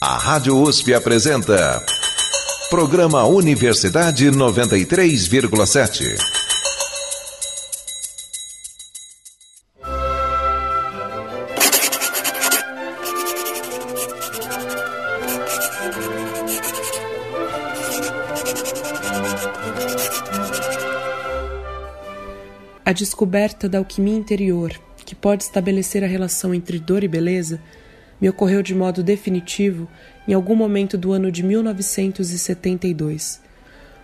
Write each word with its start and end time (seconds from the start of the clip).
A 0.00 0.16
Rádio 0.16 0.56
USP 0.56 0.94
apresenta. 0.94 1.84
Programa 2.70 3.24
Universidade 3.24 4.30
93,7. 4.30 6.16
A 22.84 22.92
descoberta 22.92 23.68
da 23.68 23.78
alquimia 23.78 24.16
interior, 24.16 24.70
que 25.04 25.16
pode 25.16 25.42
estabelecer 25.42 26.04
a 26.04 26.06
relação 26.06 26.54
entre 26.54 26.78
dor 26.78 27.02
e 27.02 27.08
beleza, 27.08 27.60
me 28.20 28.28
ocorreu 28.28 28.62
de 28.62 28.74
modo 28.74 29.02
definitivo 29.02 29.88
em 30.26 30.34
algum 30.34 30.54
momento 30.54 30.98
do 30.98 31.12
ano 31.12 31.30
de 31.30 31.42
1972, 31.42 33.40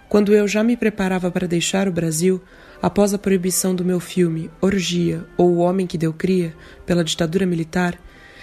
quando 0.08 0.32
eu 0.32 0.46
já 0.46 0.62
me 0.62 0.76
preparava 0.76 1.30
para 1.30 1.48
deixar 1.48 1.88
o 1.88 1.92
Brasil 1.92 2.40
após 2.80 3.12
a 3.12 3.18
proibição 3.18 3.74
do 3.74 3.84
meu 3.84 3.98
filme 3.98 4.50
Orgia 4.60 5.24
ou 5.36 5.54
O 5.54 5.58
Homem 5.58 5.86
que 5.86 5.98
Deu 5.98 6.12
Cria 6.12 6.54
pela 6.86 7.02
ditadura 7.02 7.46
militar, 7.46 7.98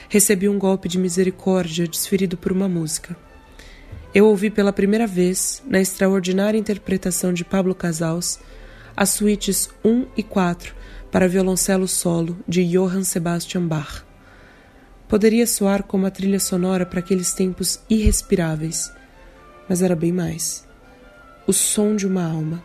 recebi 0.10 0.50
um 0.50 0.60
golpe 0.60 0.90
de 0.90 1.00
misericórdia 1.00 1.88
desferido 1.88 2.36
por 2.36 2.52
uma 2.52 2.68
música. 2.68 3.16
Eu 4.14 4.26
ouvi 4.26 4.50
pela 4.50 4.74
primeira 4.74 5.08
vez, 5.08 5.64
na 5.66 5.80
extraordinária 5.80 6.58
interpretação 6.58 7.32
de 7.32 7.46
Pablo 7.46 7.74
Casals, 7.74 8.40
as 8.98 9.12
suítes 9.12 9.70
1 9.86 10.08
e 10.18 10.24
4 10.24 10.76
para 11.10 11.30
violoncelo 11.30 11.88
solo 11.88 12.38
de 12.46 12.66
Johann 12.66 13.06
Sebastian 13.06 13.66
Bach 13.66 14.11
poderia 15.12 15.46
soar 15.46 15.84
como 15.84 16.06
a 16.06 16.10
trilha 16.10 16.40
sonora 16.40 16.86
para 16.86 17.00
aqueles 17.00 17.34
tempos 17.34 17.82
irrespiráveis, 17.90 18.90
mas 19.68 19.82
era 19.82 19.94
bem 19.94 20.14
mais. 20.14 20.66
O 21.46 21.52
som 21.52 21.98
de 21.98 22.08
uma 22.08 22.24
alma. 22.24 22.64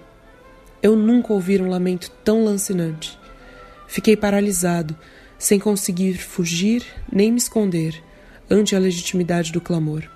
Eu 0.80 0.94
nunca 0.94 1.32
ouvi 1.32 1.60
um 1.60 1.68
lamento 1.68 2.08
tão 2.22 2.44
lancinante. 2.44 3.18
Fiquei 3.88 4.16
paralisado, 4.16 4.96
sem 5.36 5.58
conseguir 5.58 6.18
fugir 6.18 6.84
nem 7.12 7.32
me 7.32 7.38
esconder 7.38 8.00
ante 8.48 8.76
a 8.76 8.78
legitimidade 8.78 9.50
do 9.50 9.60
clamor. 9.60 10.08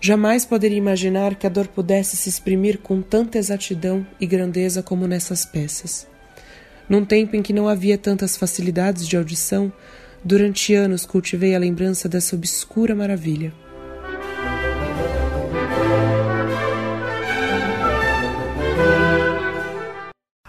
Jamais 0.00 0.46
poderia 0.46 0.78
imaginar 0.78 1.34
que 1.34 1.46
a 1.46 1.50
dor 1.50 1.68
pudesse 1.68 2.16
se 2.16 2.30
exprimir 2.30 2.78
com 2.78 3.02
tanta 3.02 3.36
exatidão 3.36 4.06
e 4.18 4.24
grandeza 4.24 4.82
como 4.82 5.06
nessas 5.06 5.44
peças. 5.44 6.06
Num 6.88 7.04
tempo 7.04 7.36
em 7.36 7.42
que 7.42 7.52
não 7.52 7.68
havia 7.68 7.98
tantas 7.98 8.38
facilidades 8.38 9.06
de 9.06 9.18
audição, 9.18 9.70
Durante 10.26 10.74
anos 10.74 11.06
cultivei 11.06 11.54
a 11.54 11.58
lembrança 11.60 12.08
dessa 12.08 12.34
obscura 12.34 12.96
maravilha. 12.96 13.54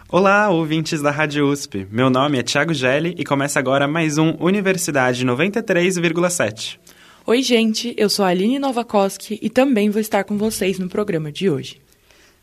Olá, 0.09 0.49
ouvintes 0.49 0.99
da 0.99 1.11
Rádio 1.11 1.47
USP. 1.47 1.87
Meu 1.91 2.09
nome 2.09 2.39
é 2.39 2.41
Thiago 2.41 2.73
Gelli 2.73 3.13
e 3.19 3.23
começa 3.23 3.59
agora 3.59 3.87
mais 3.87 4.17
um 4.17 4.35
Universidade 4.39 5.23
93,7. 5.23 6.79
Oi, 7.27 7.43
gente, 7.43 7.93
eu 7.95 8.09
sou 8.09 8.25
a 8.25 8.29
Aline 8.29 8.57
Novakoski 8.57 9.37
e 9.39 9.47
também 9.47 9.91
vou 9.91 10.01
estar 10.01 10.23
com 10.23 10.39
vocês 10.39 10.79
no 10.79 10.89
programa 10.89 11.31
de 11.31 11.51
hoje. 11.51 11.79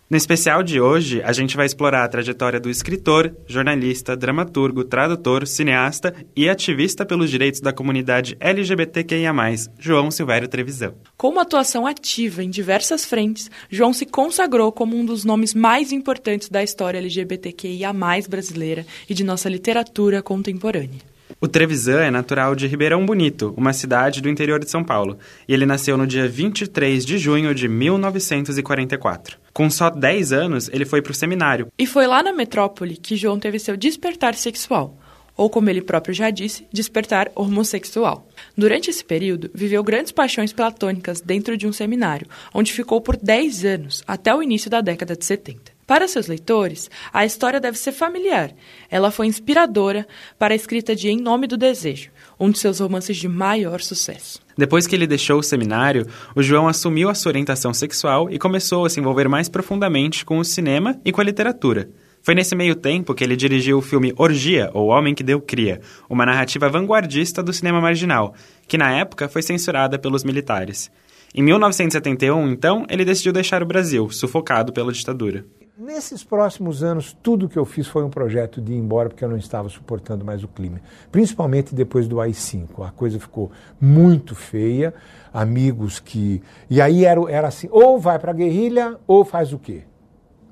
No 0.08 0.18
especial 0.18 0.62
de 0.62 0.78
hoje, 0.78 1.22
a 1.22 1.32
gente 1.32 1.56
vai 1.56 1.64
explorar 1.64 2.04
a 2.04 2.08
trajetória 2.08 2.60
do 2.60 2.68
escritor, 2.68 3.34
jornalista, 3.46 4.14
dramaturgo, 4.14 4.84
tradutor, 4.84 5.46
cineasta 5.46 6.14
e 6.36 6.46
ativista 6.46 7.06
pelos 7.06 7.30
direitos 7.30 7.62
da 7.62 7.72
comunidade 7.72 8.36
LGBTQIA+, 8.38 9.32
João 9.78 10.10
Silvério 10.10 10.46
Trevisão. 10.46 10.94
Com 11.16 11.30
uma 11.30 11.40
atuação 11.40 11.86
ativa 11.86 12.44
em 12.44 12.50
diversas 12.50 13.06
frentes, 13.06 13.50
João 13.70 13.94
se 13.94 14.04
consagrou 14.04 14.70
como 14.70 14.94
um 14.94 15.06
dos 15.06 15.24
nomes 15.24 15.54
mais 15.54 15.90
importantes 15.90 16.50
da 16.50 16.62
história 16.62 16.98
LGBTQIA+, 16.98 17.90
brasileira 18.28 18.84
e 19.08 19.14
de 19.14 19.24
nossa 19.24 19.48
literatura 19.48 20.22
contemporânea. 20.22 21.00
O 21.40 21.48
Trevisan 21.48 22.02
é 22.02 22.10
natural 22.10 22.54
de 22.54 22.66
Ribeirão 22.66 23.06
Bonito, 23.06 23.54
uma 23.56 23.72
cidade 23.72 24.20
do 24.20 24.28
interior 24.28 24.60
de 24.60 24.70
São 24.70 24.84
Paulo, 24.84 25.18
e 25.48 25.54
ele 25.54 25.64
nasceu 25.64 25.96
no 25.96 26.06
dia 26.06 26.28
23 26.28 27.06
de 27.06 27.16
junho 27.16 27.54
de 27.54 27.68
1944. 27.68 29.43
Com 29.54 29.70
só 29.70 29.88
10 29.88 30.32
anos, 30.32 30.68
ele 30.72 30.84
foi 30.84 31.00
para 31.00 31.12
o 31.12 31.14
seminário. 31.14 31.68
E 31.78 31.86
foi 31.86 32.08
lá 32.08 32.24
na 32.24 32.32
metrópole 32.32 32.96
que 32.96 33.14
João 33.14 33.38
teve 33.38 33.60
seu 33.60 33.76
despertar 33.76 34.34
sexual, 34.34 34.98
ou 35.36 35.48
como 35.48 35.70
ele 35.70 35.80
próprio 35.80 36.12
já 36.12 36.28
disse, 36.28 36.66
despertar 36.72 37.30
homossexual. 37.36 38.26
Durante 38.58 38.90
esse 38.90 39.04
período, 39.04 39.48
viveu 39.54 39.84
grandes 39.84 40.10
paixões 40.10 40.52
platônicas 40.52 41.20
dentro 41.20 41.56
de 41.56 41.68
um 41.68 41.72
seminário, 41.72 42.26
onde 42.52 42.72
ficou 42.72 43.00
por 43.00 43.16
10 43.16 43.64
anos, 43.64 44.02
até 44.08 44.34
o 44.34 44.42
início 44.42 44.68
da 44.68 44.80
década 44.80 45.14
de 45.14 45.24
70. 45.24 45.72
Para 45.86 46.08
seus 46.08 46.26
leitores, 46.26 46.90
a 47.12 47.24
história 47.24 47.60
deve 47.60 47.78
ser 47.78 47.92
familiar. 47.92 48.52
Ela 48.90 49.12
foi 49.12 49.28
inspiradora 49.28 50.04
para 50.36 50.52
a 50.52 50.56
escrita 50.56 50.96
de 50.96 51.10
Em 51.10 51.18
Nome 51.18 51.46
do 51.46 51.56
Desejo, 51.56 52.10
um 52.38 52.50
de 52.50 52.58
seus 52.58 52.80
romances 52.80 53.16
de 53.16 53.28
maior 53.28 53.80
sucesso. 53.80 54.40
Depois 54.56 54.86
que 54.86 54.94
ele 54.94 55.06
deixou 55.06 55.38
o 55.38 55.42
seminário, 55.42 56.06
o 56.34 56.42
João 56.42 56.68
assumiu 56.68 57.08
a 57.08 57.14
sua 57.14 57.30
orientação 57.30 57.74
sexual 57.74 58.30
e 58.30 58.38
começou 58.38 58.84
a 58.84 58.90
se 58.90 59.00
envolver 59.00 59.28
mais 59.28 59.48
profundamente 59.48 60.24
com 60.24 60.38
o 60.38 60.44
cinema 60.44 61.00
e 61.04 61.12
com 61.12 61.20
a 61.20 61.24
literatura. 61.24 61.88
Foi 62.22 62.34
nesse 62.34 62.56
meio 62.56 62.74
tempo 62.74 63.14
que 63.14 63.22
ele 63.22 63.36
dirigiu 63.36 63.76
o 63.76 63.82
filme 63.82 64.14
Orgia, 64.16 64.70
ou 64.72 64.88
Homem 64.88 65.14
que 65.14 65.22
Deu 65.22 65.40
Cria, 65.42 65.80
uma 66.08 66.24
narrativa 66.24 66.70
vanguardista 66.70 67.42
do 67.42 67.52
cinema 67.52 67.82
marginal, 67.82 68.34
que 68.66 68.78
na 68.78 68.90
época 68.90 69.28
foi 69.28 69.42
censurada 69.42 69.98
pelos 69.98 70.24
militares. 70.24 70.90
Em 71.34 71.42
1971, 71.42 72.48
então, 72.48 72.86
ele 72.88 73.04
decidiu 73.04 73.32
deixar 73.32 73.62
o 73.62 73.66
Brasil, 73.66 74.08
sufocado 74.08 74.72
pela 74.72 74.92
ditadura. 74.92 75.44
Nesses 75.76 76.22
próximos 76.22 76.84
anos, 76.84 77.12
tudo 77.20 77.48
que 77.48 77.58
eu 77.58 77.64
fiz 77.64 77.88
foi 77.88 78.04
um 78.04 78.08
projeto 78.08 78.60
de 78.60 78.72
ir 78.72 78.76
embora 78.76 79.08
porque 79.08 79.24
eu 79.24 79.28
não 79.28 79.36
estava 79.36 79.68
suportando 79.68 80.24
mais 80.24 80.44
o 80.44 80.46
clima. 80.46 80.80
Principalmente 81.10 81.74
depois 81.74 82.06
do 82.06 82.20
AI-5. 82.20 82.86
A 82.86 82.92
coisa 82.92 83.18
ficou 83.18 83.50
muito 83.80 84.36
feia. 84.36 84.94
Amigos 85.32 85.98
que. 85.98 86.40
E 86.70 86.80
aí 86.80 87.04
era, 87.04 87.20
era 87.28 87.48
assim: 87.48 87.68
ou 87.72 87.98
vai 87.98 88.20
para 88.20 88.30
a 88.30 88.34
guerrilha 88.34 88.96
ou 89.04 89.24
faz 89.24 89.52
o 89.52 89.58
quê? 89.58 89.82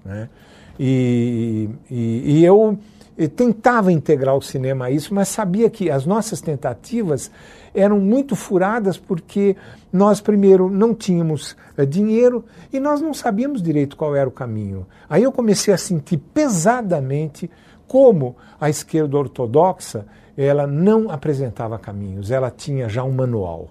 Né? 0.04 0.28
E, 0.76 1.68
e, 1.88 2.38
e 2.38 2.44
eu, 2.44 2.76
eu 2.91 2.91
tentava 3.28 3.92
integrar 3.92 4.36
o 4.36 4.42
cinema 4.42 4.86
a 4.86 4.90
isso, 4.90 5.14
mas 5.14 5.28
sabia 5.28 5.68
que 5.68 5.90
as 5.90 6.06
nossas 6.06 6.40
tentativas 6.40 7.30
eram 7.74 8.00
muito 8.00 8.34
furadas 8.34 8.96
porque 8.96 9.56
nós, 9.92 10.20
primeiro, 10.20 10.70
não 10.70 10.94
tínhamos 10.94 11.56
é, 11.76 11.84
dinheiro 11.84 12.44
e 12.72 12.80
nós 12.80 13.00
não 13.00 13.12
sabíamos 13.12 13.62
direito 13.62 13.96
qual 13.96 14.16
era 14.16 14.28
o 14.28 14.32
caminho. 14.32 14.86
Aí 15.08 15.22
eu 15.22 15.32
comecei 15.32 15.72
a 15.72 15.78
sentir 15.78 16.18
pesadamente 16.18 17.50
como 17.86 18.36
a 18.60 18.70
esquerda 18.70 19.18
ortodoxa 19.18 20.06
ela 20.36 20.66
não 20.66 21.10
apresentava 21.10 21.78
caminhos, 21.78 22.30
ela 22.30 22.50
tinha 22.50 22.88
já 22.88 23.04
um 23.04 23.12
manual, 23.12 23.68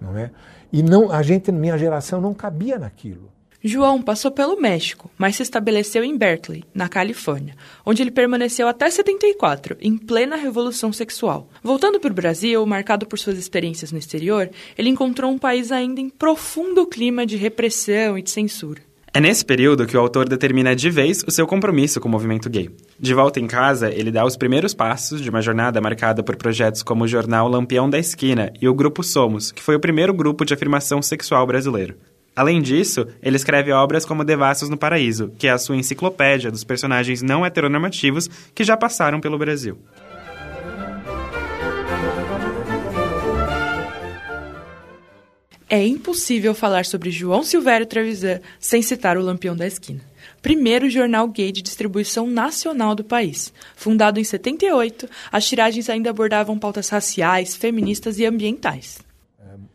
não 0.00 0.16
é? 0.16 0.30
E 0.72 0.82
não, 0.82 1.10
a 1.10 1.22
gente, 1.22 1.50
minha 1.50 1.76
geração, 1.76 2.20
não 2.20 2.32
cabia 2.32 2.78
naquilo. 2.78 3.28
João 3.66 4.02
passou 4.02 4.30
pelo 4.30 4.60
México, 4.60 5.10
mas 5.16 5.36
se 5.36 5.42
estabeleceu 5.42 6.04
em 6.04 6.18
Berkeley, 6.18 6.64
na 6.74 6.86
Califórnia, 6.86 7.56
onde 7.86 8.02
ele 8.02 8.10
permaneceu 8.10 8.68
até 8.68 8.90
74, 8.90 9.78
em 9.80 9.96
plena 9.96 10.36
revolução 10.36 10.92
sexual. 10.92 11.48
Voltando 11.62 11.98
para 11.98 12.10
o 12.10 12.14
Brasil, 12.14 12.66
marcado 12.66 13.06
por 13.06 13.18
suas 13.18 13.38
experiências 13.38 13.90
no 13.90 13.98
exterior, 13.98 14.50
ele 14.76 14.90
encontrou 14.90 15.30
um 15.30 15.38
país 15.38 15.72
ainda 15.72 15.98
em 15.98 16.10
profundo 16.10 16.86
clima 16.86 17.24
de 17.24 17.38
repressão 17.38 18.18
e 18.18 18.22
de 18.22 18.28
censura. 18.28 18.82
É 19.14 19.20
nesse 19.20 19.44
período 19.44 19.86
que 19.86 19.96
o 19.96 20.00
autor 20.00 20.28
determina 20.28 20.76
de 20.76 20.90
vez 20.90 21.24
o 21.26 21.30
seu 21.30 21.46
compromisso 21.46 22.00
com 22.00 22.08
o 22.08 22.10
movimento 22.10 22.50
gay. 22.50 22.68
De 23.00 23.14
volta 23.14 23.40
em 23.40 23.46
casa, 23.46 23.88
ele 23.88 24.10
dá 24.10 24.26
os 24.26 24.36
primeiros 24.36 24.74
passos 24.74 25.22
de 25.22 25.30
uma 25.30 25.40
jornada 25.40 25.80
marcada 25.80 26.22
por 26.22 26.36
projetos 26.36 26.82
como 26.82 27.04
o 27.04 27.08
jornal 27.08 27.48
Lampião 27.48 27.88
da 27.88 27.98
Esquina 27.98 28.52
e 28.60 28.68
o 28.68 28.74
Grupo 28.74 29.02
Somos, 29.02 29.52
que 29.52 29.62
foi 29.62 29.76
o 29.76 29.80
primeiro 29.80 30.12
grupo 30.12 30.44
de 30.44 30.52
afirmação 30.52 31.00
sexual 31.00 31.46
brasileiro. 31.46 31.96
Além 32.36 32.60
disso, 32.60 33.06
ele 33.22 33.36
escreve 33.36 33.70
obras 33.70 34.04
como 34.04 34.24
Devassos 34.24 34.68
no 34.68 34.76
Paraíso, 34.76 35.32
que 35.38 35.46
é 35.46 35.50
a 35.50 35.58
sua 35.58 35.76
enciclopédia 35.76 36.50
dos 36.50 36.64
personagens 36.64 37.22
não 37.22 37.46
heteronormativos 37.46 38.28
que 38.52 38.64
já 38.64 38.76
passaram 38.76 39.20
pelo 39.20 39.38
Brasil. 39.38 39.78
É 45.70 45.84
impossível 45.84 46.54
falar 46.54 46.84
sobre 46.84 47.10
João 47.10 47.42
Silvério 47.42 47.86
Trevisan 47.86 48.40
sem 48.60 48.82
citar 48.82 49.16
o 49.16 49.22
Lampião 49.22 49.56
da 49.56 49.66
Esquina, 49.66 50.00
primeiro 50.42 50.90
jornal 50.90 51.26
gay 51.28 51.50
de 51.50 51.62
distribuição 51.62 52.26
nacional 52.26 52.94
do 52.94 53.02
país. 53.02 53.52
Fundado 53.74 54.20
em 54.20 54.24
78, 54.24 55.08
as 55.32 55.48
tiragens 55.48 55.88
ainda 55.88 56.10
abordavam 56.10 56.58
pautas 56.58 56.88
raciais, 56.88 57.56
feministas 57.56 58.18
e 58.18 58.26
ambientais 58.26 59.04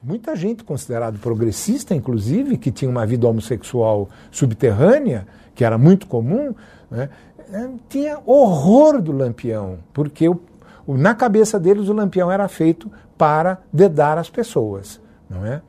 muita 0.01 0.36
gente 0.36 0.63
considerada 0.63 1.18
progressista, 1.18 1.94
inclusive, 1.94 2.57
que 2.57 2.72
tinha 2.72 2.90
uma 2.90 3.06
vida 3.06 3.28
homossexual 3.28 4.10
subterrânea, 4.31 5.28
que 5.54 5.63
era 5.63 5.78
muito 5.78 6.07
comum, 6.07 6.56
né, 6.90 7.10
é, 7.51 7.69
tinha 7.90 8.19
horror 8.25 9.01
do 9.01 9.12
lampião, 9.12 9.80
porque 9.94 10.30
o, 10.30 10.40
o, 10.86 10.98
na 10.98 11.13
cabeça 11.13 11.60
deles 11.60 11.90
o 11.90 11.94
lampião 11.94 12.31
era 12.31 12.48
feito 12.48 12.90
para 13.18 13.60
dedar 13.74 14.18
as 14.18 14.30
pessoas, 14.30 15.01
não 15.30 15.46
é? 15.46 15.62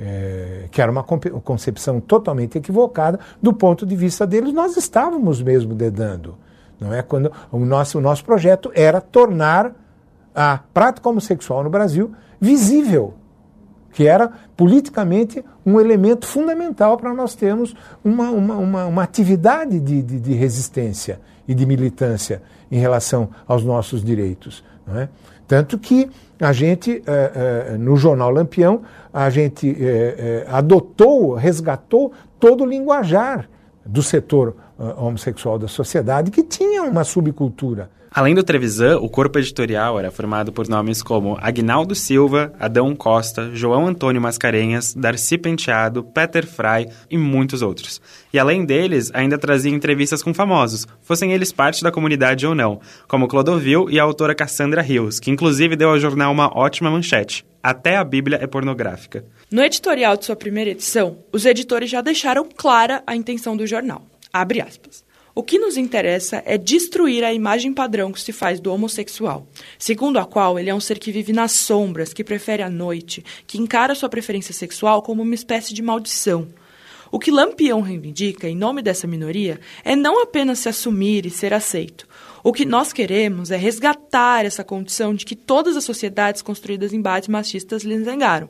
é, 0.00 0.64
que 0.70 0.80
era 0.80 0.90
uma 0.90 1.02
concepção 1.02 2.00
totalmente 2.00 2.56
equivocada 2.56 3.20
do 3.40 3.52
ponto 3.52 3.84
de 3.84 3.94
vista 3.94 4.26
deles, 4.26 4.52
nós 4.52 4.76
estávamos 4.76 5.42
mesmo 5.42 5.74
dedando. 5.74 6.36
Não 6.80 6.94
é 6.94 7.02
quando 7.02 7.30
o 7.52 7.58
nosso, 7.58 7.98
o 7.98 8.00
nosso 8.00 8.24
projeto 8.24 8.72
era 8.74 9.00
tornar 9.00 9.72
a 10.34 10.60
prática 10.72 11.08
homossexual 11.08 11.62
no 11.62 11.68
Brasil 11.68 12.12
visível, 12.40 13.14
que 13.92 14.06
era 14.06 14.30
politicamente 14.56 15.44
um 15.64 15.80
elemento 15.80 16.26
fundamental 16.26 16.96
para 16.96 17.12
nós 17.12 17.34
termos 17.34 17.74
uma, 18.04 18.30
uma, 18.30 18.56
uma, 18.56 18.86
uma 18.86 19.02
atividade 19.02 19.80
de, 19.80 20.02
de, 20.02 20.20
de, 20.20 20.32
resistência 20.34 21.20
e 21.46 21.54
de 21.54 21.66
militância 21.66 22.42
em 22.70 22.78
relação 22.78 23.30
aos 23.46 23.64
nossos 23.64 24.04
direitos. 24.04 24.64
É? 24.94 25.08
Tanto 25.46 25.78
que 25.78 26.08
a 26.40 26.52
gente, 26.52 27.02
eh, 27.06 27.32
eh, 27.34 27.76
no 27.76 27.96
jornal 27.96 28.30
Lampião, 28.30 28.82
a 29.12 29.28
gente 29.28 29.76
eh, 29.78 30.46
adotou, 30.48 31.34
resgatou 31.34 32.12
todo 32.38 32.64
o 32.64 32.66
linguajar 32.66 33.48
do 33.84 34.02
setor 34.02 34.56
homossexual 34.96 35.58
da 35.58 35.68
sociedade 35.68 36.30
que 36.30 36.42
tinha 36.42 36.82
uma 36.84 37.04
subcultura. 37.04 37.90
Além 38.12 38.34
do 38.34 38.42
Trevisan, 38.42 38.98
o 38.98 39.08
corpo 39.08 39.38
editorial 39.38 39.96
era 39.96 40.10
formado 40.10 40.52
por 40.52 40.68
nomes 40.68 41.00
como 41.00 41.38
Agnaldo 41.40 41.94
Silva, 41.94 42.52
Adão 42.58 42.96
Costa, 42.96 43.50
João 43.54 43.86
Antônio 43.86 44.20
Mascarenhas, 44.20 44.92
Darcy 44.92 45.38
Penteado, 45.38 46.02
Peter 46.02 46.44
Fry 46.44 46.88
e 47.08 47.16
muitos 47.16 47.62
outros. 47.62 48.00
E 48.32 48.38
além 48.38 48.64
deles, 48.64 49.12
ainda 49.14 49.38
trazia 49.38 49.70
entrevistas 49.70 50.24
com 50.24 50.34
famosos, 50.34 50.88
fossem 51.00 51.32
eles 51.32 51.52
parte 51.52 51.84
da 51.84 51.92
comunidade 51.92 52.44
ou 52.44 52.52
não, 52.52 52.80
como 53.06 53.28
Clodovil 53.28 53.88
e 53.88 54.00
a 54.00 54.02
autora 54.02 54.34
Cassandra 54.34 54.82
Rios, 54.82 55.20
que 55.20 55.30
inclusive 55.30 55.76
deu 55.76 55.90
ao 55.90 56.00
jornal 56.00 56.32
uma 56.32 56.50
ótima 56.58 56.90
manchete. 56.90 57.46
Até 57.62 57.96
a 57.96 58.02
Bíblia 58.02 58.40
é 58.42 58.46
pornográfica. 58.48 59.24
No 59.52 59.62
editorial 59.62 60.16
de 60.16 60.24
sua 60.24 60.34
primeira 60.34 60.70
edição, 60.70 61.18
os 61.32 61.46
editores 61.46 61.88
já 61.88 62.00
deixaram 62.00 62.48
clara 62.56 63.04
a 63.06 63.14
intenção 63.14 63.56
do 63.56 63.68
jornal. 63.68 64.02
Abre 64.32 64.60
aspas. 64.60 65.08
O 65.34 65.42
que 65.42 65.58
nos 65.58 65.76
interessa 65.76 66.42
é 66.44 66.58
destruir 66.58 67.22
a 67.22 67.32
imagem 67.32 67.72
padrão 67.72 68.10
que 68.10 68.20
se 68.20 68.32
faz 68.32 68.58
do 68.58 68.72
homossexual, 68.72 69.46
segundo 69.78 70.18
a 70.18 70.24
qual 70.24 70.58
ele 70.58 70.70
é 70.70 70.74
um 70.74 70.80
ser 70.80 70.98
que 70.98 71.12
vive 71.12 71.32
nas 71.32 71.52
sombras, 71.52 72.12
que 72.12 72.24
prefere 72.24 72.62
a 72.62 72.70
noite, 72.70 73.24
que 73.46 73.58
encara 73.58 73.94
sua 73.94 74.08
preferência 74.08 74.52
sexual 74.52 75.02
como 75.02 75.22
uma 75.22 75.34
espécie 75.34 75.72
de 75.72 75.82
maldição. 75.82 76.48
O 77.12 77.18
que 77.18 77.30
Lampião 77.30 77.80
reivindica, 77.80 78.48
em 78.48 78.56
nome 78.56 78.82
dessa 78.82 79.06
minoria, 79.06 79.60
é 79.84 79.96
não 79.96 80.22
apenas 80.22 80.60
se 80.60 80.68
assumir 80.68 81.26
e 81.26 81.30
ser 81.30 81.52
aceito. 81.52 82.06
O 82.42 82.52
que 82.52 82.64
nós 82.64 82.92
queremos 82.92 83.50
é 83.50 83.56
resgatar 83.56 84.44
essa 84.44 84.64
condição 84.64 85.14
de 85.14 85.26
que 85.26 85.36
todas 85.36 85.76
as 85.76 85.84
sociedades 85.84 86.40
construídas 86.40 86.92
em 86.92 87.00
bases 87.02 87.28
machistas 87.28 87.82
lhes 87.82 88.04
negaram. 88.04 88.48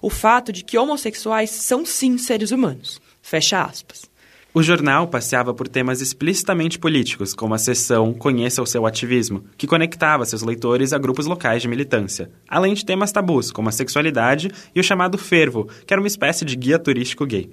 O 0.00 0.10
fato 0.10 0.52
de 0.52 0.64
que 0.64 0.76
homossexuais 0.76 1.50
são 1.50 1.86
sim 1.86 2.18
seres 2.18 2.50
humanos. 2.50 3.00
Fecha 3.22 3.62
aspas. 3.62 4.11
O 4.54 4.62
jornal 4.62 5.08
passeava 5.08 5.54
por 5.54 5.66
temas 5.66 6.02
explicitamente 6.02 6.78
políticos, 6.78 7.32
como 7.32 7.54
a 7.54 7.58
seção 7.58 8.12
Conheça 8.12 8.60
o 8.60 8.66
seu 8.66 8.84
ativismo, 8.84 9.44
que 9.56 9.66
conectava 9.66 10.26
seus 10.26 10.42
leitores 10.42 10.92
a 10.92 10.98
grupos 10.98 11.24
locais 11.24 11.62
de 11.62 11.68
militância, 11.68 12.30
além 12.46 12.74
de 12.74 12.84
temas 12.84 13.10
tabus, 13.10 13.50
como 13.50 13.70
a 13.70 13.72
sexualidade 13.72 14.50
e 14.74 14.78
o 14.78 14.84
chamado 14.84 15.16
fervo, 15.16 15.70
que 15.86 15.94
era 15.94 16.00
uma 16.02 16.06
espécie 16.06 16.44
de 16.44 16.54
guia 16.54 16.78
turístico 16.78 17.24
gay. 17.24 17.50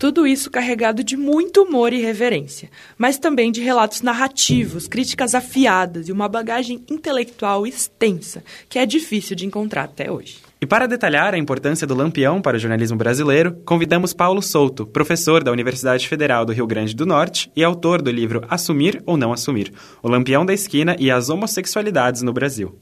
Tudo 0.00 0.26
isso 0.26 0.50
carregado 0.50 1.04
de 1.04 1.14
muito 1.14 1.60
humor 1.62 1.92
e 1.92 2.00
reverência, 2.00 2.70
mas 2.96 3.18
também 3.18 3.52
de 3.52 3.60
relatos 3.60 4.00
narrativos, 4.00 4.88
críticas 4.88 5.34
afiadas 5.34 6.08
e 6.08 6.12
uma 6.12 6.26
bagagem 6.26 6.82
intelectual 6.90 7.66
extensa, 7.66 8.42
que 8.66 8.78
é 8.78 8.86
difícil 8.86 9.36
de 9.36 9.44
encontrar 9.44 9.84
até 9.84 10.10
hoje. 10.10 10.38
E 10.58 10.64
para 10.64 10.88
detalhar 10.88 11.34
a 11.34 11.38
importância 11.38 11.86
do 11.86 11.94
Lampião 11.94 12.40
para 12.40 12.56
o 12.56 12.58
jornalismo 12.58 12.96
brasileiro, 12.96 13.52
convidamos 13.66 14.14
Paulo 14.14 14.40
Souto, 14.40 14.86
professor 14.86 15.44
da 15.44 15.52
Universidade 15.52 16.08
Federal 16.08 16.46
do 16.46 16.52
Rio 16.54 16.66
Grande 16.66 16.96
do 16.96 17.04
Norte 17.04 17.52
e 17.54 17.62
autor 17.62 18.00
do 18.00 18.10
livro 18.10 18.42
Assumir 18.48 19.02
ou 19.04 19.18
Não 19.18 19.34
Assumir: 19.34 19.70
O 20.02 20.08
Lampião 20.08 20.46
da 20.46 20.54
Esquina 20.54 20.96
e 20.98 21.10
as 21.10 21.28
Homossexualidades 21.28 22.22
no 22.22 22.32
Brasil. 22.32 22.74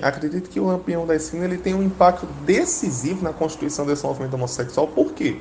Acredito 0.00 0.48
que 0.48 0.58
o 0.58 0.64
Lampião 0.64 1.06
da 1.06 1.14
Esquina 1.14 1.44
ele 1.44 1.58
tem 1.58 1.74
um 1.74 1.82
impacto 1.82 2.26
decisivo 2.46 3.22
na 3.22 3.34
constituição 3.34 3.84
desse 3.84 4.04
movimento 4.04 4.32
homossexual. 4.32 4.88
Por 4.88 5.12
quê? 5.12 5.36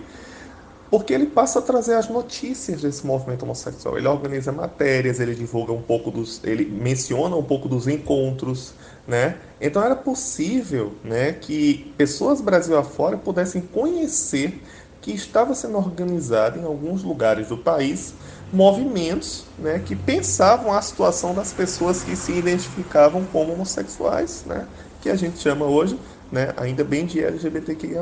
Porque 0.95 1.13
ele 1.13 1.25
passa 1.25 1.59
a 1.59 1.61
trazer 1.61 1.95
as 1.95 2.07
notícias 2.07 2.79
desse 2.79 3.05
movimento 3.05 3.43
homossexual. 3.43 3.97
Ele 3.97 4.07
organiza 4.07 4.53
matérias, 4.53 5.19
ele 5.19 5.35
divulga 5.35 5.73
um 5.73 5.81
pouco 5.81 6.09
dos. 6.09 6.39
ele 6.41 6.63
menciona 6.63 7.35
um 7.35 7.43
pouco 7.43 7.67
dos 7.67 7.85
encontros, 7.85 8.73
né? 9.05 9.35
Então 9.59 9.83
era 9.83 9.93
possível 9.93 10.93
né, 11.03 11.33
que 11.33 11.93
pessoas 11.97 12.39
Brasil 12.39 12.77
afora 12.77 13.17
pudessem 13.17 13.59
conhecer 13.61 14.61
que 15.01 15.11
estava 15.11 15.53
sendo 15.53 15.75
organizado 15.75 16.57
em 16.59 16.63
alguns 16.63 17.03
lugares 17.03 17.49
do 17.49 17.57
país 17.57 18.13
movimentos 18.53 19.43
né, 19.59 19.81
que 19.85 19.97
pensavam 19.97 20.71
a 20.71 20.81
situação 20.81 21.35
das 21.35 21.51
pessoas 21.51 22.03
que 22.03 22.15
se 22.15 22.31
identificavam 22.31 23.25
como 23.25 23.51
homossexuais, 23.51 24.45
né, 24.45 24.65
que 25.01 25.09
a 25.09 25.15
gente 25.17 25.39
chama 25.39 25.65
hoje, 25.65 25.99
né, 26.31 26.53
ainda 26.55 26.85
bem 26.85 27.05
de 27.05 27.21
LGBTQIA+. 27.21 28.01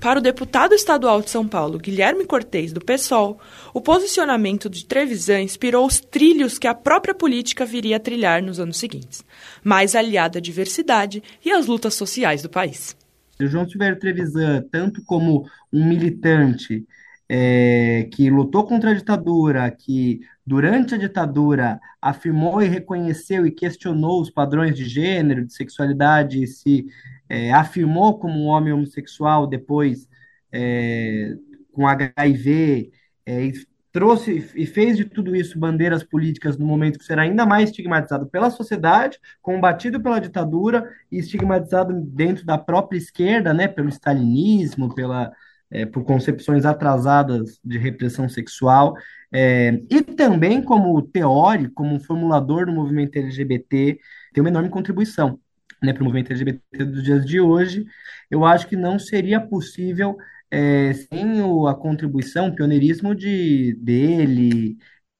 Para 0.00 0.18
o 0.18 0.22
deputado 0.22 0.74
estadual 0.74 1.20
de 1.20 1.30
São 1.30 1.48
Paulo, 1.48 1.78
Guilherme 1.78 2.24
Cortes, 2.26 2.72
do 2.72 2.84
PSOL, 2.84 3.40
o 3.72 3.80
posicionamento 3.80 4.68
de 4.68 4.84
Trevisan 4.84 5.40
inspirou 5.40 5.86
os 5.86 5.98
trilhos 6.00 6.58
que 6.58 6.68
a 6.68 6.74
própria 6.74 7.14
política 7.14 7.64
viria 7.64 7.96
a 7.96 8.00
trilhar 8.00 8.42
nos 8.42 8.60
anos 8.60 8.76
seguintes, 8.76 9.24
mais 9.64 9.94
aliada 9.94 10.38
à 10.38 10.40
diversidade 10.40 11.22
e 11.44 11.50
às 11.50 11.66
lutas 11.66 11.94
sociais 11.94 12.42
do 12.42 12.50
país. 12.50 12.96
O 13.40 13.46
João 13.46 13.68
Silvério 13.68 13.98
Trevisan, 13.98 14.64
tanto 14.70 15.02
como 15.04 15.46
um 15.72 15.84
militante 15.88 16.86
é, 17.28 18.08
que 18.12 18.30
lutou 18.30 18.64
contra 18.64 18.90
a 18.90 18.94
ditadura, 18.94 19.70
que 19.70 20.20
durante 20.46 20.94
a 20.94 20.98
ditadura 20.98 21.80
afirmou 22.00 22.62
e 22.62 22.68
reconheceu 22.68 23.46
e 23.46 23.50
questionou 23.50 24.20
os 24.20 24.30
padrões 24.30 24.76
de 24.76 24.84
gênero, 24.84 25.44
de 25.44 25.52
sexualidade, 25.52 26.46
se 26.46 26.86
é, 27.28 27.52
afirmou 27.52 28.18
como 28.18 28.38
um 28.38 28.46
homem 28.46 28.72
homossexual 28.72 29.46
depois 29.46 30.08
é, 30.52 31.34
com 31.72 31.86
HIV, 31.86 32.90
é, 33.24 33.52
trouxe 33.92 34.52
e 34.54 34.66
fez 34.66 34.96
de 34.96 35.06
tudo 35.06 35.34
isso 35.34 35.58
bandeiras 35.58 36.04
políticas 36.04 36.58
no 36.58 36.66
momento 36.66 36.98
que 36.98 37.04
será 37.04 37.22
ainda 37.22 37.46
mais 37.46 37.70
estigmatizado 37.70 38.26
pela 38.26 38.50
sociedade, 38.50 39.18
combatido 39.40 40.00
pela 40.02 40.18
ditadura 40.20 40.90
e 41.10 41.18
estigmatizado 41.18 41.94
dentro 42.02 42.44
da 42.44 42.58
própria 42.58 42.98
esquerda, 42.98 43.54
né, 43.54 43.66
pelo 43.66 43.88
stalinismo, 43.88 44.94
pela 44.94 45.32
é, 45.70 45.84
por 45.84 46.04
concepções 46.04 46.64
atrasadas 46.64 47.58
de 47.64 47.76
repressão 47.78 48.28
sexual, 48.28 48.94
é, 49.32 49.80
e 49.90 50.02
também 50.02 50.62
como 50.62 51.02
teórico, 51.02 51.74
como 51.74 51.98
formulador 51.98 52.66
do 52.66 52.72
movimento 52.72 53.16
LGBT, 53.16 53.98
tem 54.32 54.42
uma 54.42 54.50
enorme 54.50 54.68
contribuição 54.68 55.40
né, 55.82 55.92
para 55.92 56.02
o 56.02 56.04
movimento 56.04 56.30
LGBT 56.30 56.84
dos 56.84 57.02
dias 57.04 57.24
de 57.26 57.40
hoje. 57.40 57.86
Eu 58.30 58.44
acho 58.44 58.66
que 58.66 58.76
não 58.76 58.98
seria 58.98 59.40
possível 59.40 60.16
é, 60.50 60.92
sem 60.92 61.42
o, 61.42 61.66
a 61.66 61.74
contribuição, 61.74 62.48
o 62.48 62.54
pioneirismo 62.54 63.14
de, 63.14 63.74
dele, 63.80 64.76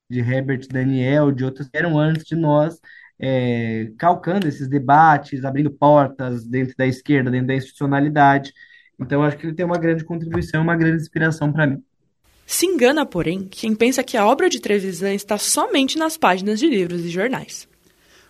de 0.08 0.20
Herbert 0.20 0.66
Daniel, 0.68 1.32
de 1.32 1.44
outros 1.44 1.68
que 1.68 1.76
eram 1.76 1.98
antes 1.98 2.24
de 2.24 2.36
nós, 2.36 2.78
é, 3.18 3.90
calcando 3.98 4.48
esses 4.48 4.68
debates, 4.68 5.44
abrindo 5.44 5.70
portas 5.70 6.46
dentro 6.46 6.74
da 6.76 6.86
esquerda, 6.86 7.30
dentro 7.30 7.48
da 7.48 7.54
institucionalidade. 7.54 8.52
Então, 8.98 9.22
acho 9.22 9.36
que 9.36 9.46
ele 9.46 9.54
tem 9.54 9.66
uma 9.66 9.78
grande 9.78 10.04
contribuição, 10.04 10.62
uma 10.62 10.76
grande 10.76 11.02
inspiração 11.02 11.52
para 11.52 11.66
mim. 11.66 11.82
Se 12.46 12.64
engana, 12.64 13.04
porém, 13.04 13.46
quem 13.50 13.74
pensa 13.74 14.04
que 14.04 14.16
a 14.16 14.24
obra 14.24 14.48
de 14.48 14.60
Trevisan 14.60 15.12
está 15.12 15.36
somente 15.36 15.98
nas 15.98 16.16
páginas 16.16 16.60
de 16.60 16.68
livros 16.68 17.04
e 17.04 17.08
jornais. 17.08 17.68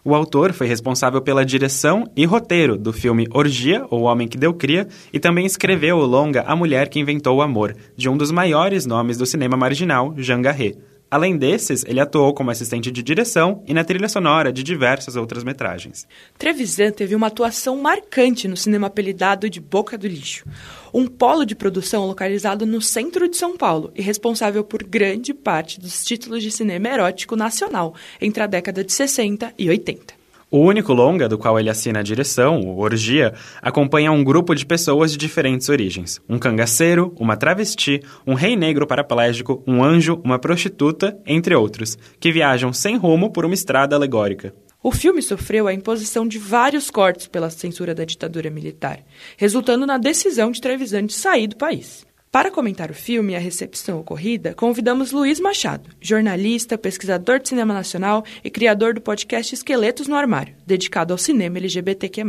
O 0.07 0.15
autor 0.15 0.53
foi 0.53 0.69
responsável 0.69 1.21
pela 1.21 1.45
direção 1.45 2.09
e 2.17 2.25
roteiro 2.25 2.79
do 2.79 2.93
filme 2.93 3.27
Orgia, 3.35 3.85
O 3.91 4.03
Homem 4.03 4.29
que 4.29 4.39
Deu 4.39 4.55
Cria, 4.55 4.87
e 5.13 5.19
também 5.19 5.45
escreveu 5.45 5.97
o 5.97 6.07
longa 6.07 6.45
A 6.47 6.55
Mulher 6.55 6.89
que 6.89 7.01
Inventou 7.01 7.39
o 7.39 7.43
Amor, 7.43 7.75
de 7.97 8.09
um 8.09 8.17
dos 8.17 8.31
maiores 8.31 8.87
nomes 8.87 9.19
do 9.19 9.27
cinema 9.27 9.57
marginal, 9.57 10.15
Jean 10.17 10.41
Garret. 10.41 10.77
Além 11.09 11.37
desses, 11.37 11.85
ele 11.85 12.01
atuou 12.01 12.35
como 12.35 12.51
assistente 12.51 12.91
de 12.91 13.01
direção 13.01 13.63
e 13.65 13.73
na 13.73 13.85
trilha 13.85 14.09
sonora 14.09 14.53
de 14.53 14.65
diversas 14.65 15.15
outras 15.15 15.45
metragens. 15.45 16.07
Trevisan 16.37 16.91
teve 16.91 17.15
uma 17.15 17.29
atuação 17.29 17.77
marcante 17.77 18.49
no 18.49 18.57
cinema 18.57 18.89
apelidado 18.89 19.49
de 19.49 19.61
Boca 19.61 19.97
do 19.97 20.09
Lixo, 20.09 20.45
um 20.93 21.07
polo 21.07 21.47
de 21.47 21.55
produção 21.55 22.07
localizado 22.07 22.67
no 22.67 22.83
centro 22.83 23.29
de 23.29 23.37
São 23.37 23.57
Paulo 23.57 23.93
e 23.95 24.03
responsável 24.03 24.65
por 24.65 24.83
grande 24.83 25.33
parte 25.33 25.79
dos 25.79 26.05
títulos 26.05 26.43
de 26.43 26.51
cinema 26.51 26.89
erótico 26.89 27.37
nacional 27.37 27.95
entre 28.21 28.43
a 28.43 28.47
década 28.47 28.83
de 28.83 28.93
60 28.93 29.55
e 29.57 29.69
80. 29.69 30.26
O 30.49 30.59
único 30.61 30.93
longa 30.93 31.29
do 31.29 31.37
qual 31.37 31.59
ele 31.59 31.69
assina 31.69 31.99
a 31.99 32.03
direção, 32.05 32.61
o 32.61 32.79
Orgia, 32.79 33.35
acompanha 33.61 34.13
um 34.13 34.23
grupo 34.23 34.55
de 34.55 34.65
pessoas 34.65 35.11
de 35.11 35.19
diferentes 35.19 35.69
origens. 35.69 36.21
Um 36.29 36.39
cangaceiro, 36.39 37.13
uma 37.19 37.37
travesti, 37.37 38.01
um 38.25 38.35
rei 38.35 38.55
negro 38.55 38.87
paraplégico, 38.87 39.61
um 39.67 39.83
anjo, 39.83 40.21
uma 40.23 40.39
prostituta, 40.39 41.19
entre 41.27 41.53
outros, 41.53 41.99
que 42.21 42.31
viajam 42.31 42.73
sem 42.73 42.97
rumo 42.97 43.33
por 43.33 43.45
uma 43.45 43.55
estrada 43.55 43.97
alegórica. 43.97 44.55
O 44.81 44.93
filme 44.93 45.21
sofreu 45.21 45.67
a 45.67 45.75
imposição 45.75 46.29
de 46.29 46.39
vários 46.39 46.93
cortes 46.93 47.27
pela 47.27 47.51
censura 47.51 47.93
da 47.93 48.05
ditadura 48.05 48.49
militar, 48.49 49.01
resultando 49.37 49.85
na 49.85 49.99
decisão 49.99 50.53
de 50.53 50.61
Trevisan 50.61 51.07
de 51.07 51.13
sair 51.13 51.49
do 51.49 51.57
país. 51.57 52.06
Para 52.37 52.51
comentar 52.51 52.91
o 52.91 52.95
filme 52.95 53.33
e 53.33 53.37
a 53.37 53.39
recepção 53.39 53.99
ocorrida, 53.99 54.53
convidamos 54.53 55.11
Luiz 55.11 55.41
Machado, 55.41 55.89
jornalista, 55.99 56.77
pesquisador 56.77 57.41
de 57.41 57.49
cinema 57.49 57.73
nacional 57.73 58.25
e 58.45 58.51
criador 58.51 58.93
do 58.93 59.01
podcast 59.01 59.55
Esqueletos 59.55 60.07
no 60.07 60.15
Armário, 60.15 60.53
dedicado 60.67 61.15
ao 61.15 61.19
cinema 61.19 61.57
LGBTQ+. 61.57 62.27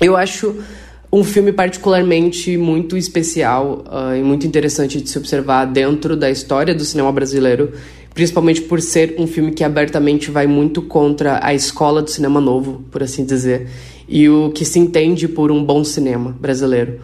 Eu 0.00 0.16
acho 0.16 0.64
um 1.12 1.22
filme 1.22 1.52
particularmente 1.52 2.56
muito 2.56 2.96
especial 2.96 3.84
uh, 3.86 4.16
e 4.16 4.22
muito 4.22 4.46
interessante 4.46 4.98
de 5.02 5.10
se 5.10 5.18
observar 5.18 5.66
dentro 5.66 6.16
da 6.16 6.30
história 6.30 6.74
do 6.74 6.82
cinema 6.82 7.12
brasileiro, 7.12 7.74
principalmente 8.14 8.62
por 8.62 8.80
ser 8.80 9.16
um 9.18 9.26
filme 9.26 9.52
que 9.52 9.62
abertamente 9.62 10.30
vai 10.30 10.46
muito 10.46 10.80
contra 10.80 11.38
a 11.44 11.52
escola 11.52 12.00
do 12.00 12.08
cinema 12.08 12.40
novo, 12.40 12.82
por 12.90 13.02
assim 13.02 13.26
dizer, 13.26 13.68
e 14.08 14.26
o 14.26 14.50
que 14.52 14.64
se 14.64 14.78
entende 14.78 15.28
por 15.28 15.52
um 15.52 15.62
bom 15.62 15.84
cinema 15.84 16.34
brasileiro. 16.40 16.98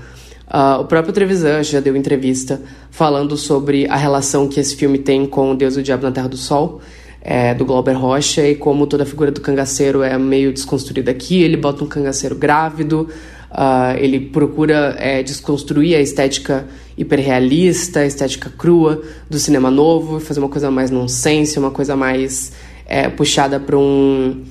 Uh, 0.53 0.83
o 0.83 0.85
próprio 0.85 1.15
Trevisan 1.15 1.63
já 1.63 1.81
deu 1.81 1.97
entrevista 1.97 2.61
falando 2.91 3.37
sobre 3.39 3.87
a 3.89 3.97
relação 3.97 4.47
que 4.47 4.61
esse 4.61 4.77
filme 4.77 4.99
tem 4.99 5.27
com 5.27 5.57
Deus 5.57 5.77
e 5.77 5.81
o 5.81 5.83
Diabo 5.83 6.03
na 6.03 6.13
Terra 6.13 6.29
do 6.29 6.37
Sol, 6.37 6.81
é, 7.23 7.55
do 7.55 7.65
Glauber 7.65 7.95
Rocha, 7.95 8.47
e 8.47 8.55
como 8.55 8.87
toda 8.87 9.05
a 9.05 9.07
figura 9.07 9.31
do 9.31 9.41
cangaceiro 9.41 10.03
é 10.03 10.19
meio 10.19 10.53
desconstruída 10.53 11.11
aqui. 11.11 11.43
Ele 11.43 11.57
bota 11.57 11.83
um 11.83 11.87
cangaceiro 11.87 12.35
grávido, 12.35 13.09
Uh, 13.53 13.99
ele 13.99 14.19
procura 14.19 14.97
é, 14.99 15.23
desconstruir 15.23 15.95
a 15.95 16.01
estética 16.01 16.67
hiperrealista, 16.97 18.01
a 18.01 18.07
estética 18.07 18.49
crua 18.49 19.03
do 19.29 19.39
cinema 19.39 19.71
novo, 19.71 20.19
fazer 20.19 20.41
uma 20.41 20.49
coisa 20.49 20.71
mais 20.71 20.91
nonsense, 20.91 21.59
uma 21.59 21.71
coisa 21.71 21.95
mais 21.95 22.53
é, 22.87 23.11
puxada 23.11 23.61
para 23.61 23.77
um 23.77 24.43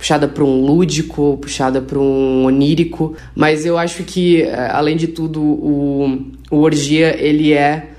puxada 0.00 0.26
para 0.26 0.42
um 0.42 0.64
lúdico, 0.64 1.36
puxada 1.42 1.82
para 1.82 1.98
um 1.98 2.46
onírico, 2.46 3.14
mas 3.36 3.66
eu 3.66 3.76
acho 3.76 4.02
que 4.02 4.40
é, 4.40 4.70
além 4.70 4.96
de 4.96 5.08
tudo 5.08 5.42
o, 5.42 6.22
o 6.50 6.56
Orgia 6.56 7.14
ele 7.22 7.52
é 7.52 7.90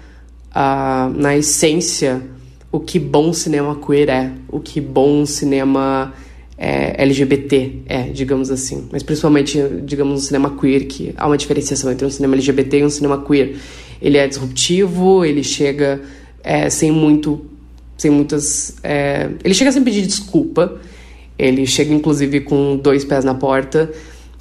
na 1.15 1.38
essência 1.38 2.20
o 2.72 2.79
que 2.79 2.98
bom 2.98 3.31
cinema 3.31 3.75
queer 3.75 4.10
é, 4.10 4.31
o 4.50 4.60
que 4.60 4.81
bom 4.81 5.27
cinema 5.27 6.12
é, 6.58 7.03
LGBT, 7.03 7.81
é, 7.86 8.01
digamos 8.03 8.50
assim. 8.50 8.88
Mas 8.91 9.03
principalmente, 9.03 9.60
digamos, 9.84 10.13
no 10.13 10.20
cinema 10.20 10.55
queer, 10.60 10.86
que 10.86 11.13
há 11.17 11.25
uma 11.25 11.38
diferenciação 11.38 11.91
entre 11.91 12.05
um 12.05 12.10
cinema 12.10 12.36
LGBT 12.36 12.79
e 12.79 12.84
um 12.84 12.89
cinema 12.89 13.24
queer. 13.24 13.58
Ele 14.00 14.17
é 14.17 14.27
disruptivo, 14.27 15.25
ele 15.25 15.43
chega 15.43 16.01
é, 16.43 16.70
sem 16.70 16.91
muito. 16.91 17.46
sem 17.98 18.12
muitas. 18.12 18.75
É, 18.84 19.29
ele 19.43 19.55
chega 19.55 19.72
sem 19.72 19.84
pedir 19.84 20.05
desculpa, 20.05 20.79
ele 21.41 21.65
chega 21.65 21.93
inclusive 21.93 22.41
com 22.41 22.77
dois 22.77 23.03
pés 23.03 23.25
na 23.25 23.33
porta. 23.33 23.91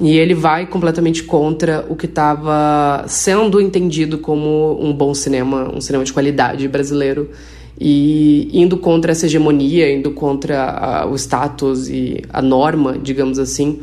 E 0.02 0.16
ele 0.16 0.34
vai 0.34 0.66
completamente 0.66 1.22
contra 1.24 1.84
o 1.88 1.94
que 1.94 2.06
estava 2.06 3.04
sendo 3.06 3.60
entendido 3.60 4.18
como 4.18 4.78
um 4.82 4.94
bom 4.94 5.12
cinema, 5.12 5.70
um 5.74 5.80
cinema 5.80 6.04
de 6.04 6.12
qualidade 6.12 6.66
brasileiro 6.68 7.30
e 7.78 8.48
indo 8.52 8.78
contra 8.78 9.12
essa 9.12 9.26
hegemonia, 9.26 9.92
indo 9.92 10.10
contra 10.12 10.64
a, 10.64 11.06
o 11.06 11.14
status 11.16 11.88
e 11.88 12.22
a 12.30 12.40
norma, 12.40 12.98
digamos 12.98 13.38
assim, 13.38 13.80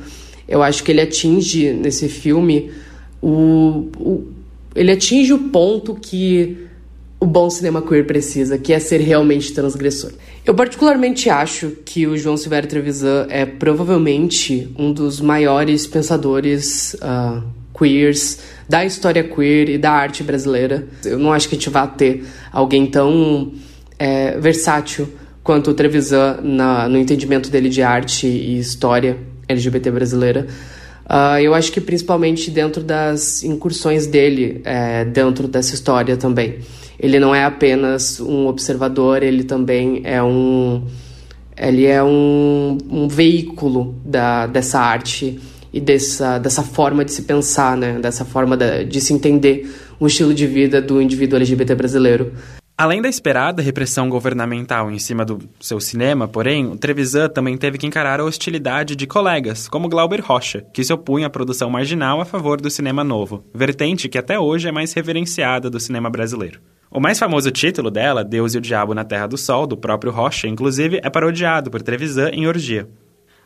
eu 0.47 0.63
acho 0.63 0.83
que 0.83 0.91
ele 0.91 1.01
atinge 1.01 1.71
nesse 1.73 2.07
filme 2.07 2.71
o, 3.21 3.87
o 3.99 4.27
ele 4.75 4.91
atinge 4.91 5.33
o 5.33 5.39
ponto 5.49 5.95
que 5.95 6.66
o 7.19 7.25
bom 7.25 7.49
cinema 7.49 7.81
queer 7.81 8.05
precisa, 8.05 8.57
que 8.57 8.71
é 8.71 8.79
ser 8.79 9.01
realmente 9.01 9.51
transgressor. 9.53 10.11
Eu 10.45 10.53
particularmente 10.53 11.29
acho 11.29 11.71
que 11.83 12.05
o 12.05 12.17
João 12.17 12.37
Silvério 12.37 12.69
Trevisan 12.69 13.25
é 13.29 13.45
provavelmente 13.45 14.71
um 14.77 14.93
dos 14.93 15.19
maiores 15.19 15.87
pensadores 15.87 16.93
uh, 16.95 17.43
queers 17.77 18.39
da 18.69 18.85
história 18.85 19.23
queer 19.23 19.69
e 19.69 19.77
da 19.77 19.91
arte 19.91 20.23
brasileira. 20.23 20.87
Eu 21.03 21.17
não 21.17 21.33
acho 21.33 21.49
que 21.49 21.55
a 21.55 21.57
gente 21.57 21.69
vá 21.69 21.87
ter 21.87 22.23
alguém 22.51 22.85
tão 22.85 23.51
é, 23.97 24.37
versátil 24.39 25.07
quanto 25.43 25.71
o 25.71 25.73
Trevisan 25.73 26.39
na, 26.43 26.87
no 26.87 26.97
entendimento 26.97 27.49
dele 27.49 27.69
de 27.69 27.81
arte 27.81 28.27
e 28.27 28.59
história 28.59 29.17
LGBT 29.47 29.89
brasileira. 29.89 30.47
Uh, 31.05 31.39
eu 31.39 31.53
acho 31.53 31.71
que 31.71 31.79
principalmente 31.79 32.51
dentro 32.51 32.83
das 32.83 33.41
incursões 33.41 34.05
dele 34.05 34.61
é, 34.65 35.05
dentro 35.05 35.47
dessa 35.47 35.73
história 35.73 36.17
também. 36.17 36.59
Ele 36.99 37.19
não 37.19 37.33
é 37.33 37.43
apenas 37.43 38.19
um 38.19 38.47
observador, 38.47 39.21
ele 39.21 39.43
também 39.43 40.01
é 40.03 40.21
um 40.21 40.83
ele 41.57 41.85
é 41.85 42.03
um, 42.03 42.77
um 42.89 43.07
veículo 43.07 43.95
da, 44.05 44.45
dessa 44.45 44.79
arte 44.79 45.39
e 45.73 45.81
dessa, 45.81 46.37
dessa 46.37 46.61
forma 46.61 47.03
de 47.03 47.11
se 47.11 47.23
pensar, 47.23 47.75
né? 47.75 47.99
dessa 47.99 48.23
forma 48.23 48.55
de, 48.55 48.85
de 48.85 49.01
se 49.01 49.11
entender 49.11 49.67
o 49.99 50.05
estilo 50.05 50.33
de 50.33 50.45
vida 50.45 50.79
do 50.79 51.01
indivíduo 51.01 51.37
LGBT 51.37 51.73
brasileiro. 51.73 52.31
Além 52.77 53.01
da 53.01 53.09
esperada 53.09 53.59
repressão 53.59 54.07
governamental 54.07 54.91
em 54.91 54.99
cima 54.99 55.25
do 55.25 55.39
seu 55.59 55.79
cinema, 55.79 56.27
porém, 56.27 56.67
o 56.67 56.77
Trevisan 56.77 57.27
também 57.27 57.57
teve 57.57 57.79
que 57.79 57.87
encarar 57.87 58.19
a 58.19 58.23
hostilidade 58.23 58.95
de 58.95 59.07
colegas, 59.07 59.67
como 59.67 59.89
Glauber 59.89 60.21
Rocha, 60.21 60.63
que 60.71 60.83
se 60.83 60.93
opunha 60.93 61.25
à 61.25 61.29
produção 61.29 61.71
marginal 61.71 62.21
a 62.21 62.25
favor 62.25 62.61
do 62.61 62.69
cinema 62.69 63.03
novo, 63.03 63.43
vertente 63.51 64.07
que 64.07 64.19
até 64.19 64.39
hoje 64.39 64.67
é 64.67 64.71
mais 64.71 64.93
reverenciada 64.93 65.71
do 65.71 65.79
cinema 65.79 66.07
brasileiro. 66.07 66.59
O 66.89 67.01
mais 67.01 67.19
famoso 67.19 67.51
título 67.51 67.91
dela, 67.91 68.23
Deus 68.23 68.55
e 68.55 68.57
o 68.57 68.61
Diabo 68.61 68.93
na 68.93 69.03
Terra 69.03 69.27
do 69.27 69.37
Sol, 69.37 69.67
do 69.67 69.75
próprio 69.75 70.11
Rocha, 70.11 70.47
inclusive, 70.47 71.01
é 71.03 71.09
parodiado 71.09 71.69
por 71.69 71.81
Trevisan 71.81 72.29
em 72.29 72.47
Orgia. 72.47 72.89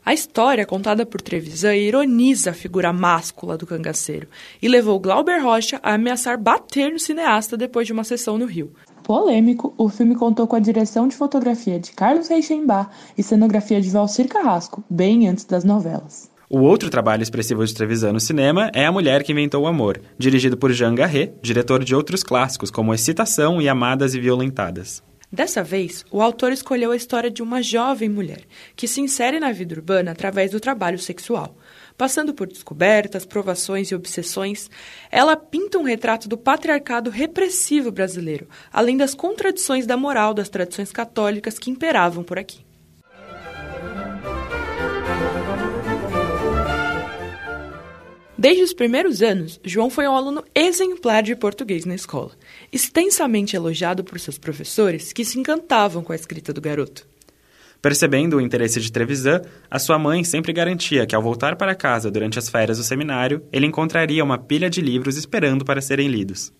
A 0.03 0.13
história 0.13 0.65
contada 0.65 1.05
por 1.05 1.21
Trevisan 1.21 1.75
ironiza 1.75 2.51
a 2.51 2.53
figura 2.53 2.93
máscula 2.93 3.57
do 3.57 3.67
cangaceiro 3.67 4.27
e 4.59 4.67
levou 4.67 4.99
Glauber 4.99 5.39
Rocha 5.43 5.79
a 5.83 5.93
ameaçar 5.93 6.39
bater 6.39 6.91
no 6.91 6.99
cineasta 6.99 7.55
depois 7.57 7.85
de 7.85 7.93
uma 7.93 8.03
sessão 8.03 8.37
no 8.37 8.45
Rio. 8.45 8.71
Polêmico, 9.03 9.73
o 9.77 9.89
filme 9.89 10.15
contou 10.15 10.47
com 10.47 10.55
a 10.55 10.59
direção 10.59 11.07
de 11.07 11.15
fotografia 11.15 11.79
de 11.79 11.91
Carlos 11.91 12.29
Reichenbach 12.29 12.89
e 13.17 13.21
cenografia 13.21 13.81
de 13.81 13.89
Valcir 13.89 14.27
Carrasco, 14.27 14.83
bem 14.89 15.27
antes 15.27 15.45
das 15.45 15.63
novelas. 15.63 16.30
O 16.53 16.63
outro 16.63 16.89
trabalho 16.89 17.23
expressivo 17.23 17.65
de 17.65 17.73
Trevisan 17.73 18.11
no 18.11 18.19
cinema 18.19 18.69
é 18.73 18.85
A 18.85 18.91
Mulher 18.91 19.23
que 19.23 19.31
Inventou 19.31 19.63
o 19.63 19.67
Amor, 19.67 20.01
dirigido 20.17 20.57
por 20.57 20.73
Jean 20.73 20.93
Garret, 20.93 21.31
diretor 21.41 21.81
de 21.81 21.95
outros 21.95 22.23
clássicos 22.23 22.69
como 22.69 22.93
Excitação 22.93 23.61
e 23.61 23.69
Amadas 23.69 24.13
e 24.15 24.19
Violentadas. 24.19 25.01
Dessa 25.31 25.63
vez, 25.63 26.03
o 26.11 26.21
autor 26.21 26.51
escolheu 26.51 26.91
a 26.91 26.95
história 26.97 27.31
de 27.31 27.41
uma 27.41 27.61
jovem 27.61 28.09
mulher 28.09 28.41
que 28.75 28.85
se 28.85 28.99
insere 28.99 29.39
na 29.39 29.53
vida 29.53 29.75
urbana 29.75 30.11
através 30.11 30.51
do 30.51 30.59
trabalho 30.59 30.99
sexual. 30.99 31.55
Passando 31.97 32.33
por 32.33 32.47
descobertas, 32.47 33.25
provações 33.25 33.89
e 33.89 33.95
obsessões, 33.95 34.69
ela 35.09 35.37
pinta 35.37 35.77
um 35.77 35.83
retrato 35.83 36.27
do 36.27 36.37
patriarcado 36.37 37.09
repressivo 37.09 37.93
brasileiro, 37.93 38.45
além 38.73 38.97
das 38.97 39.15
contradições 39.15 39.85
da 39.85 39.95
moral 39.95 40.33
das 40.33 40.49
tradições 40.49 40.91
católicas 40.91 41.57
que 41.57 41.71
imperavam 41.71 42.25
por 42.25 42.37
aqui. 42.37 42.69
Desde 48.41 48.63
os 48.63 48.73
primeiros 48.73 49.21
anos, 49.21 49.59
João 49.63 49.91
foi 49.91 50.07
um 50.07 50.15
aluno 50.15 50.43
exemplar 50.55 51.21
de 51.21 51.35
português 51.35 51.85
na 51.85 51.93
escola, 51.93 52.31
extensamente 52.73 53.55
elogiado 53.55 54.03
por 54.03 54.19
seus 54.19 54.39
professores 54.39 55.13
que 55.13 55.23
se 55.23 55.37
encantavam 55.39 56.03
com 56.03 56.11
a 56.11 56.15
escrita 56.15 56.51
do 56.51 56.59
garoto. 56.59 57.07
Percebendo 57.79 58.37
o 58.37 58.41
interesse 58.41 58.81
de 58.81 58.91
Trevisan, 58.91 59.43
a 59.69 59.77
sua 59.77 59.99
mãe 59.99 60.23
sempre 60.23 60.51
garantia 60.53 61.05
que 61.05 61.13
ao 61.13 61.21
voltar 61.21 61.55
para 61.55 61.75
casa 61.75 62.09
durante 62.09 62.39
as 62.39 62.49
férias 62.49 62.79
do 62.79 62.83
seminário, 62.83 63.43
ele 63.53 63.67
encontraria 63.67 64.23
uma 64.23 64.39
pilha 64.39 64.71
de 64.71 64.81
livros 64.81 65.17
esperando 65.17 65.63
para 65.63 65.79
serem 65.79 66.07
lidos. 66.07 66.51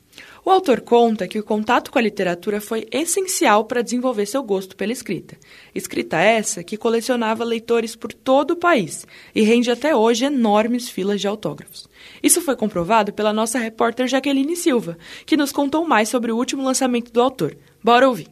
O 0.43 0.49
autor 0.49 0.81
conta 0.81 1.27
que 1.27 1.39
o 1.39 1.43
contato 1.43 1.91
com 1.91 1.99
a 1.99 2.01
literatura 2.01 2.59
foi 2.59 2.87
essencial 2.91 3.65
para 3.65 3.83
desenvolver 3.83 4.25
seu 4.25 4.41
gosto 4.41 4.75
pela 4.75 4.91
escrita. 4.91 5.37
Escrita 5.73 6.17
essa 6.17 6.63
que 6.63 6.77
colecionava 6.77 7.43
leitores 7.43 7.95
por 7.95 8.11
todo 8.11 8.51
o 8.51 8.55
país 8.55 9.05
e 9.35 9.43
rende 9.43 9.69
até 9.69 9.95
hoje 9.95 10.25
enormes 10.25 10.89
filas 10.89 11.21
de 11.21 11.27
autógrafos. 11.27 11.87
Isso 12.23 12.41
foi 12.41 12.55
comprovado 12.55 13.13
pela 13.13 13.31
nossa 13.31 13.59
repórter 13.59 14.07
Jaqueline 14.07 14.55
Silva, 14.55 14.97
que 15.25 15.37
nos 15.37 15.51
contou 15.51 15.87
mais 15.87 16.09
sobre 16.09 16.31
o 16.31 16.37
último 16.37 16.63
lançamento 16.63 17.11
do 17.11 17.21
autor. 17.21 17.55
Bora 17.83 18.07
ouvir! 18.07 18.27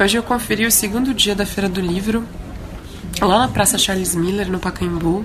Hoje 0.00 0.18
eu 0.18 0.22
conferi 0.24 0.66
o 0.66 0.72
segundo 0.72 1.14
dia 1.14 1.36
da 1.36 1.46
Feira 1.46 1.68
do 1.68 1.80
Livro, 1.80 2.26
lá 3.20 3.38
na 3.38 3.48
Praça 3.48 3.78
Charles 3.78 4.16
Miller, 4.16 4.50
no 4.50 4.58
Pacaembu. 4.58 5.24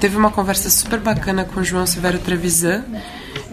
Teve 0.00 0.16
uma 0.16 0.32
conversa 0.32 0.68
super 0.68 0.98
bacana 0.98 1.44
com 1.44 1.60
o 1.60 1.64
João 1.64 1.86
Silvério 1.86 2.18
Trevisan 2.18 2.84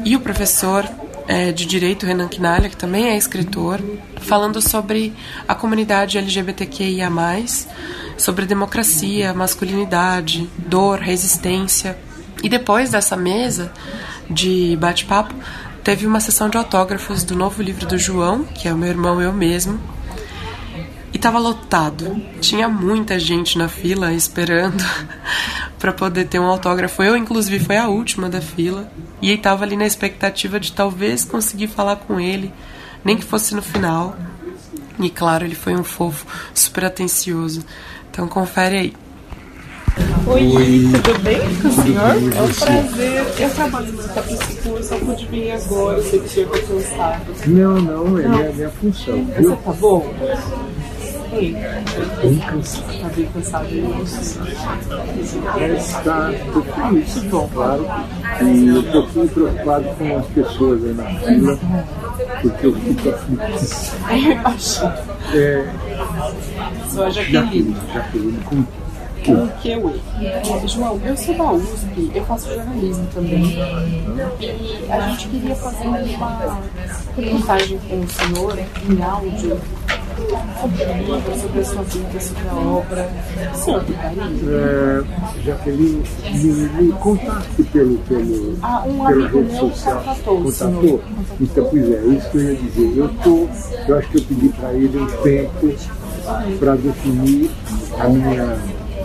e 0.03 0.15
o 0.15 0.19
professor 0.19 0.89
é, 1.29 1.51
de 1.51 1.63
Direito 1.63 2.07
Renan 2.07 2.27
Quinalha, 2.27 2.69
que 2.69 2.75
também 2.75 3.09
é 3.09 3.15
escritor, 3.15 3.79
falando 4.19 4.59
sobre 4.59 5.13
a 5.47 5.53
comunidade 5.53 6.17
LGBTQIA+, 6.17 7.07
sobre 8.17 8.47
democracia, 8.47 9.31
masculinidade, 9.31 10.49
dor, 10.57 10.97
resistência. 10.97 11.95
E 12.41 12.49
depois 12.49 12.89
dessa 12.89 13.15
mesa 13.15 13.71
de 14.27 14.75
bate-papo, 14.81 15.35
teve 15.83 16.07
uma 16.07 16.19
sessão 16.19 16.49
de 16.49 16.57
autógrafos 16.57 17.23
do 17.23 17.35
novo 17.35 17.61
livro 17.61 17.85
do 17.85 17.95
João, 17.95 18.43
que 18.43 18.67
é 18.67 18.73
o 18.73 18.77
meu 18.77 18.89
irmão 18.89 19.21
eu 19.21 19.31
mesmo, 19.31 19.79
E 21.13 21.17
tava 21.17 21.39
lotado. 21.39 22.21
Tinha 22.39 22.67
muita 22.67 23.17
gente 23.17 23.57
na 23.57 23.67
fila 23.67 24.13
esperando 24.13 24.83
para 25.79 25.91
poder 25.91 26.25
ter 26.25 26.39
um 26.39 26.45
autógrafo. 26.45 27.01
Eu, 27.03 27.17
inclusive, 27.17 27.63
foi 27.63 27.77
a 27.77 27.87
última 27.87 28.29
da 28.29 28.41
fila. 28.41 28.89
E 29.21 29.35
tava 29.37 29.63
ali 29.63 29.75
na 29.75 29.85
expectativa 29.85 30.59
de 30.59 30.71
talvez 30.71 31.25
conseguir 31.25 31.67
falar 31.67 31.97
com 31.97 32.19
ele, 32.19 32.53
nem 33.03 33.17
que 33.17 33.25
fosse 33.25 33.53
no 33.55 33.61
final. 33.61 34.15
E 34.99 35.09
claro, 35.09 35.45
ele 35.45 35.55
foi 35.55 35.75
um 35.75 35.83
fofo, 35.83 36.25
super 36.53 36.85
atencioso. 36.85 37.65
Então 38.11 38.27
confere 38.27 38.77
aí. 38.77 38.93
Oi, 40.27 40.55
Oi, 40.55 40.89
tudo 41.03 41.19
bem 41.19 41.39
com 41.61 41.67
o 41.67 41.71
senhor? 41.71 42.11
É 42.11 42.41
um 42.41 42.53
prazer. 42.53 43.25
Eu 43.39 43.49
trabalho 43.49 43.91
no 43.93 44.03
Tapicicur, 44.03 44.83
só 44.83 44.97
pude 44.99 45.25
vir 45.27 45.51
agora, 45.51 46.01
sei 46.03 46.19
que 46.19 46.29
tinha 46.29 46.47
cansado. 46.47 47.25
Não, 47.47 47.81
não, 47.81 48.19
é 48.19 48.27
minha, 48.27 48.51
minha 48.51 48.69
função. 48.69 49.25
Você 49.25 49.55
tá 49.55 49.73
bom? 49.73 50.13
Bem 51.31 52.39
cansado. 52.39 53.15
Bem 53.15 53.25
cansado, 53.27 53.67
isso. 54.03 54.39
Está, 55.77 56.31
feliz, 56.31 57.23
bom, 57.29 57.49
claro. 57.53 57.85
E 58.41 58.67
eu 58.67 58.79
estou 58.81 59.07
muito 59.15 59.33
preocupado 59.33 59.83
com 59.97 60.17
as 60.17 60.25
pessoas 60.27 60.83
aí 60.83 60.93
na 60.93 61.05
fila, 61.05 61.59
porque 62.41 62.65
eu 62.65 62.75
fico 62.75 63.09
aflito. 63.09 63.43
Imagino. 64.11 64.93
É, 65.33 65.69
Sou 66.89 67.03
a 67.03 67.09
Jaqueline. 67.09 67.75
Jaqueline, 67.93 68.37
com 68.43 68.63
Com 69.25 69.43
o 69.43 69.49
que 69.59 69.71
eu 69.71 69.99
João, 70.67 70.99
eu 71.03 71.15
sou 71.17 71.35
da 71.35 71.51
USP, 71.51 72.11
eu 72.15 72.25
faço 72.25 72.53
jornalismo 72.53 73.05
também. 73.13 73.43
E 74.39 74.91
a 74.91 75.09
gente 75.09 75.27
queria 75.27 75.55
fazer 75.55 75.85
uma 75.85 75.97
reportagem 75.97 77.79
com 77.89 77.99
o 77.99 78.09
senhor 78.09 78.57
em 78.57 79.03
áudio 79.03 79.59
sobre 80.19 81.39
sobre 81.39 81.59
a 81.59 81.65
sua 81.65 81.83
vida, 81.83 82.19
sobre 82.19 82.49
a 82.49 82.55
obra. 82.55 83.09
Toparia? 83.63 84.23
É, 84.49 85.41
Jaqueline, 85.43 86.03
me, 86.33 86.83
me 86.83 86.91
contaste 86.93 87.63
pelo, 87.71 87.97
pelo, 87.99 88.57
Ah, 88.61 88.83
um 88.85 89.05
pela 89.05 89.27
rede 89.29 89.57
social. 89.57 90.03
contatou? 90.25 91.01
Então, 91.39 91.67
pois 91.69 91.91
é, 91.91 92.01
isso 92.05 92.29
que 92.31 92.37
eu 92.37 92.41
ia 92.43 92.55
dizer. 92.55 92.97
Eu, 92.97 93.09
tô, 93.23 93.47
eu 93.87 93.97
acho 93.97 94.09
que 94.09 94.17
eu 94.17 94.23
pedi 94.23 94.49
para 94.49 94.73
ele 94.73 94.97
um 94.97 95.07
tempo 95.23 95.75
para 96.59 96.75
definir 96.75 97.51
a 97.99 98.09
minha 98.09 98.57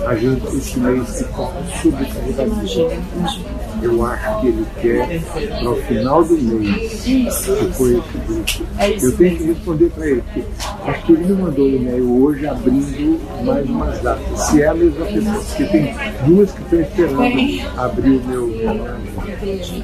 agenda 0.06 0.49
esse 0.50 0.78
mês 0.78 1.11
que 1.11 1.23
está 1.23 1.52
sobrecarregadíssimo. 1.83 2.90
Imagina, 2.90 3.02
imagina. 3.16 3.63
Eu 3.84 4.06
acho 4.06 4.40
que 4.40 4.46
ele 4.46 4.66
quer 4.80 5.20
para 5.20 5.70
o 5.70 5.76
final 5.82 6.24
do 6.24 6.38
mês. 6.38 7.02
Que 7.02 7.30
foi 7.74 7.98
esse 7.98 8.18
grupo. 8.26 8.64
Eu 9.02 9.16
tenho 9.16 9.36
que 9.36 9.44
responder 9.44 9.90
para 9.90 10.06
ele, 10.06 10.22
porque 10.22 10.42
acho 10.86 11.04
que 11.04 11.12
ele 11.12 11.24
me 11.24 11.42
mandou 11.42 11.66
um 11.66 11.68
e-mail 11.68 12.22
hoje 12.22 12.46
abrindo 12.46 13.20
mais 13.44 13.68
umas 13.68 14.00
datas. 14.00 14.40
Se 14.40 14.62
é 14.62 14.68
a 14.68 14.74
mesma 14.74 15.04
pessoa, 15.04 15.44
porque 15.44 15.64
tem 15.64 15.94
duas 16.26 16.50
que 16.50 16.62
estão 16.62 16.80
esperando 16.80 17.78
abrir 17.78 18.16
o 18.16 18.24
meu. 18.26 18.50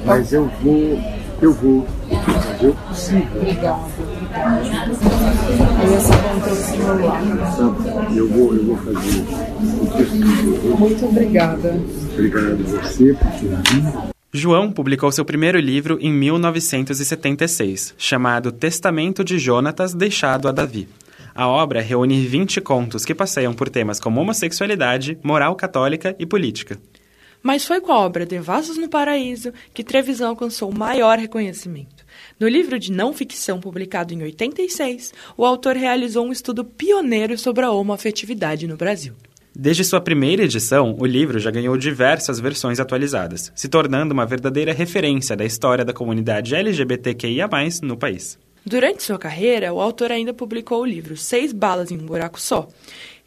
Mas 0.03 0.33
eu 0.33 0.49
vou, 0.63 0.99
eu 1.39 1.53
vou 1.53 1.85
fazer 2.25 2.69
o 2.69 2.73
possível. 2.73 3.41
Eu 8.15 8.27
vou, 8.29 8.55
eu 8.55 8.63
vou 8.63 8.77
fazer 8.77 9.19
o 9.81 9.87
possível. 9.87 10.77
Muito 10.77 11.05
obrigada. 11.05 11.81
Obrigado 12.13 12.51
a 12.51 12.81
você 12.81 13.13
por 13.13 13.31
ter 13.31 13.73
vindo. 13.73 14.11
João 14.33 14.71
publicou 14.71 15.11
seu 15.11 15.25
primeiro 15.25 15.59
livro 15.59 15.97
em 15.99 16.09
1976, 16.13 17.93
chamado 17.97 18.49
Testamento 18.49 19.25
de 19.25 19.37
Jonatas 19.37 19.93
deixado 19.93 20.47
a 20.47 20.53
Davi. 20.53 20.87
A 21.35 21.49
obra 21.49 21.81
reúne 21.81 22.25
20 22.25 22.61
contos 22.61 23.03
que 23.03 23.13
passeiam 23.13 23.53
por 23.53 23.67
temas 23.67 23.99
como 23.99 24.21
homossexualidade, 24.21 25.17
moral 25.21 25.53
católica 25.55 26.15
e 26.17 26.25
política. 26.25 26.77
Mas 27.43 27.65
foi 27.65 27.81
com 27.81 27.91
a 27.91 27.99
obra 27.99 28.25
Devassos 28.25 28.77
no 28.77 28.87
Paraíso 28.87 29.51
que 29.73 29.83
Trevisan 29.83 30.29
alcançou 30.29 30.69
o 30.69 30.77
maior 30.77 31.17
reconhecimento. 31.17 32.05
No 32.41 32.47
livro 32.47 32.79
de 32.79 32.91
não 32.91 33.13
ficção 33.13 33.59
publicado 33.59 34.15
em 34.15 34.23
86, 34.23 35.13
o 35.37 35.45
autor 35.45 35.75
realizou 35.75 36.25
um 36.25 36.31
estudo 36.31 36.65
pioneiro 36.65 37.37
sobre 37.37 37.63
a 37.63 37.69
homoafetividade 37.69 38.65
no 38.65 38.75
Brasil. 38.75 39.13
Desde 39.55 39.83
sua 39.83 40.01
primeira 40.01 40.43
edição, 40.43 40.95
o 40.99 41.05
livro 41.05 41.37
já 41.37 41.51
ganhou 41.51 41.77
diversas 41.77 42.39
versões 42.39 42.79
atualizadas, 42.79 43.51
se 43.55 43.69
tornando 43.69 44.11
uma 44.11 44.25
verdadeira 44.25 44.73
referência 44.73 45.35
da 45.35 45.45
história 45.45 45.85
da 45.85 45.93
comunidade 45.93 46.55
LGBTQIA+, 46.55 47.47
no 47.83 47.95
país. 47.95 48.39
Durante 48.65 49.03
sua 49.03 49.19
carreira, 49.19 49.71
o 49.71 49.79
autor 49.79 50.11
ainda 50.11 50.33
publicou 50.33 50.81
o 50.81 50.85
livro 50.85 51.15
Seis 51.15 51.53
Balas 51.53 51.91
em 51.91 51.99
um 51.99 52.07
Buraco 52.07 52.41
Só, 52.41 52.67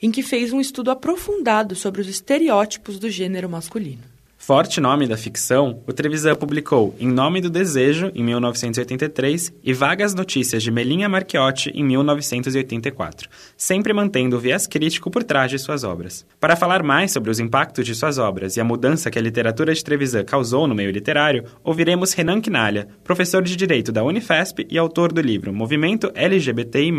em 0.03 0.11
que 0.11 0.25
fez 0.25 0.53
um 0.53 0.61
estudo 0.61 0.91
aprofundado 0.91 1.77
sobre 1.77 2.01
os 2.01 2.09
estereótipos 2.09 2.99
do 2.99 3.09
gênero 3.09 3.49
masculino. 3.49 4.14
Forte 4.47 4.79
nome 4.79 5.07
da 5.07 5.17
ficção, 5.17 5.83
o 5.87 5.93
Trevisan 5.95 6.35
publicou 6.35 6.95
Em 7.01 7.09
Nome 7.09 7.41
do 7.41 7.49
Desejo, 7.49 8.13
em 8.15 8.23
1983, 8.23 9.55
e 9.65 9.73
Vagas 9.73 10.15
Notícias 10.15 10.63
de 10.63 10.71
Melinha 10.71 11.09
Marchiotti, 11.09 11.71
em 11.75 11.83
1984, 11.83 13.27
sempre 13.57 13.95
mantendo 13.95 14.37
o 14.37 14.39
viés 14.39 14.67
crítico 14.67 15.11
por 15.11 15.25
trás 15.25 15.51
de 15.51 15.59
suas 15.59 15.83
obras. 15.83 16.27
Para 16.39 16.57
falar 16.57 16.83
mais 16.83 17.11
sobre 17.11 17.31
os 17.31 17.41
impactos 17.41 17.87
de 17.87 17.95
suas 17.95 18.19
obras 18.19 18.59
e 18.59 18.61
a 18.61 18.65
mudança 18.65 19.11
que 19.11 19.19
a 19.19 19.23
literatura 19.23 19.73
de 19.73 19.83
Trevisan 19.83 20.25
causou 20.25 20.69
no 20.69 20.75
meio 20.75 20.91
literário, 20.91 21.45
ouviremos 21.65 22.13
Renan 22.13 22.43
Quinalha, 22.43 22.89
professor 23.03 23.43
de 23.43 23.57
Direito 23.57 23.91
da 23.91 24.05
Unifesp 24.05 24.67
e 24.69 24.77
autor 24.77 25.11
do 25.11 25.23
livro 25.23 25.55
Movimento 25.55 26.13
LGBTI+, 26.15 26.93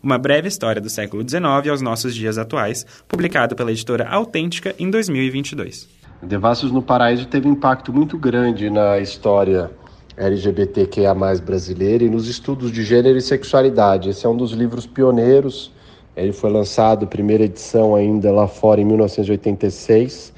uma 0.00 0.16
breve 0.16 0.46
história 0.46 0.80
do 0.80 0.88
século 0.88 1.28
XIX 1.28 1.70
aos 1.70 1.82
nossos 1.82 2.14
dias 2.14 2.38
atuais, 2.38 2.86
publicado 3.08 3.56
pela 3.56 3.72
editora 3.72 4.06
Autêntica 4.06 4.76
em 4.78 4.88
2022. 4.88 6.03
Devassos 6.26 6.72
no 6.72 6.80
Paraíso 6.80 7.26
teve 7.26 7.46
impacto 7.46 7.92
muito 7.92 8.16
grande 8.16 8.70
na 8.70 8.98
história 8.98 9.70
LGBTQIA+, 10.16 11.14
brasileira 11.44 12.02
e 12.02 12.08
nos 12.08 12.28
estudos 12.28 12.72
de 12.72 12.82
gênero 12.82 13.18
e 13.18 13.20
sexualidade. 13.20 14.08
Esse 14.08 14.24
é 14.24 14.28
um 14.28 14.36
dos 14.36 14.52
livros 14.52 14.86
pioneiros. 14.86 15.70
Ele 16.16 16.32
foi 16.32 16.50
lançado, 16.50 17.06
primeira 17.06 17.44
edição 17.44 17.94
ainda 17.94 18.32
lá 18.32 18.48
fora 18.48 18.80
em 18.80 18.84
1986. 18.84 20.32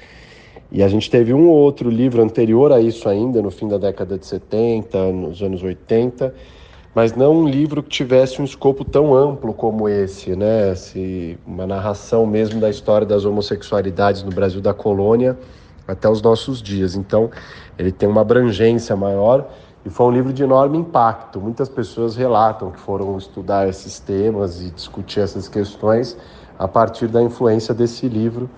E 0.71 0.83
a 0.83 0.89
gente 0.89 1.09
teve 1.09 1.33
um 1.33 1.47
ou 1.47 1.55
outro 1.55 1.89
livro 1.89 2.21
anterior 2.21 2.73
a 2.73 2.81
isso 2.81 3.07
ainda, 3.07 3.41
no 3.41 3.49
fim 3.49 3.69
da 3.69 3.77
década 3.77 4.17
de 4.17 4.25
70, 4.25 5.11
nos 5.13 5.41
anos 5.41 5.63
80, 5.63 6.35
mas 6.93 7.15
não 7.15 7.43
um 7.43 7.47
livro 7.47 7.81
que 7.81 7.89
tivesse 7.89 8.41
um 8.41 8.45
escopo 8.45 8.83
tão 8.83 9.15
amplo 9.15 9.53
como 9.53 9.87
esse, 9.87 10.35
né? 10.35 10.73
Esse, 10.73 11.37
uma 11.47 11.65
narração 11.65 12.25
mesmo 12.25 12.59
da 12.59 12.69
história 12.69 13.07
das 13.07 13.23
homossexualidades 13.23 14.23
no 14.23 14.31
Brasil 14.31 14.59
da 14.59 14.73
colônia 14.73 15.37
até 15.87 16.09
os 16.09 16.21
nossos 16.21 16.61
dias. 16.61 16.95
Então, 16.95 17.29
ele 17.77 17.91
tem 17.91 18.07
uma 18.07 18.21
abrangência 18.21 18.95
maior 18.95 19.47
e 19.85 19.89
foi 19.89 20.05
um 20.07 20.11
livro 20.11 20.33
de 20.33 20.43
enorme 20.43 20.77
impacto. 20.77 21.39
Muitas 21.39 21.69
pessoas 21.69 22.15
relatam 22.15 22.71
que 22.71 22.79
foram 22.79 23.17
estudar 23.17 23.67
esses 23.69 23.99
temas 23.99 24.61
e 24.61 24.69
discutir 24.69 25.21
essas 25.21 25.47
questões 25.47 26.17
a 26.59 26.67
partir 26.67 27.07
da 27.07 27.21
influência 27.21 27.73
desse 27.73 28.07
livro 28.07 28.49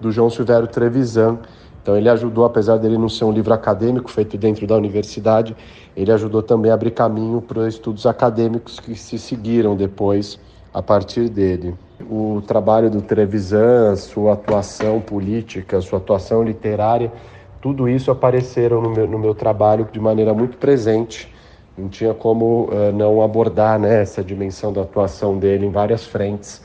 do 0.00 0.10
João 0.10 0.30
Silvério 0.30 0.66
Trevisan. 0.66 1.38
Então, 1.82 1.96
ele 1.96 2.08
ajudou, 2.08 2.44
apesar 2.44 2.76
dele 2.76 2.96
não 2.96 3.08
ser 3.08 3.24
um 3.24 3.32
livro 3.32 3.52
acadêmico 3.52 4.10
feito 4.10 4.36
dentro 4.36 4.66
da 4.66 4.76
universidade, 4.76 5.56
ele 5.96 6.12
ajudou 6.12 6.42
também 6.42 6.70
a 6.70 6.74
abrir 6.74 6.90
caminho 6.92 7.40
para 7.40 7.66
estudos 7.66 8.06
acadêmicos 8.06 8.78
que 8.78 8.94
se 8.94 9.18
seguiram 9.18 9.76
depois 9.76 10.38
a 10.72 10.82
partir 10.82 11.28
dele. 11.28 11.74
O 12.10 12.42
trabalho 12.46 12.90
do 12.90 13.02
Trevisan, 13.02 13.96
sua 13.96 14.34
atuação 14.34 15.00
política, 15.00 15.80
sua 15.80 15.98
atuação 15.98 16.42
literária, 16.42 17.12
tudo 17.60 17.88
isso 17.88 18.10
apareceram 18.10 18.80
no 18.80 18.90
meu, 18.90 19.06
no 19.06 19.18
meu 19.18 19.34
trabalho 19.34 19.88
de 19.90 19.98
maneira 19.98 20.32
muito 20.32 20.56
presente. 20.58 21.32
Não 21.76 21.88
tinha 21.88 22.14
como 22.14 22.64
uh, 22.64 22.92
não 22.92 23.22
abordar 23.22 23.78
né, 23.78 24.02
essa 24.02 24.22
dimensão 24.22 24.72
da 24.72 24.82
atuação 24.82 25.38
dele 25.38 25.66
em 25.66 25.70
várias 25.70 26.04
frentes. 26.04 26.62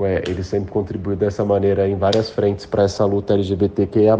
Ele 0.00 0.44
sempre 0.44 0.70
contribuiu 0.70 1.16
dessa 1.16 1.44
maneira 1.44 1.88
em 1.88 1.96
várias 1.96 2.30
frentes 2.30 2.64
para 2.64 2.84
essa 2.84 3.04
luta 3.04 3.34
LGBTQIA+. 3.34 4.16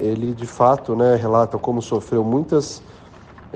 Ele, 0.00 0.32
de 0.32 0.46
fato, 0.46 0.96
né, 0.96 1.16
relata 1.16 1.58
como 1.58 1.82
sofreu 1.82 2.24
muitas 2.24 2.82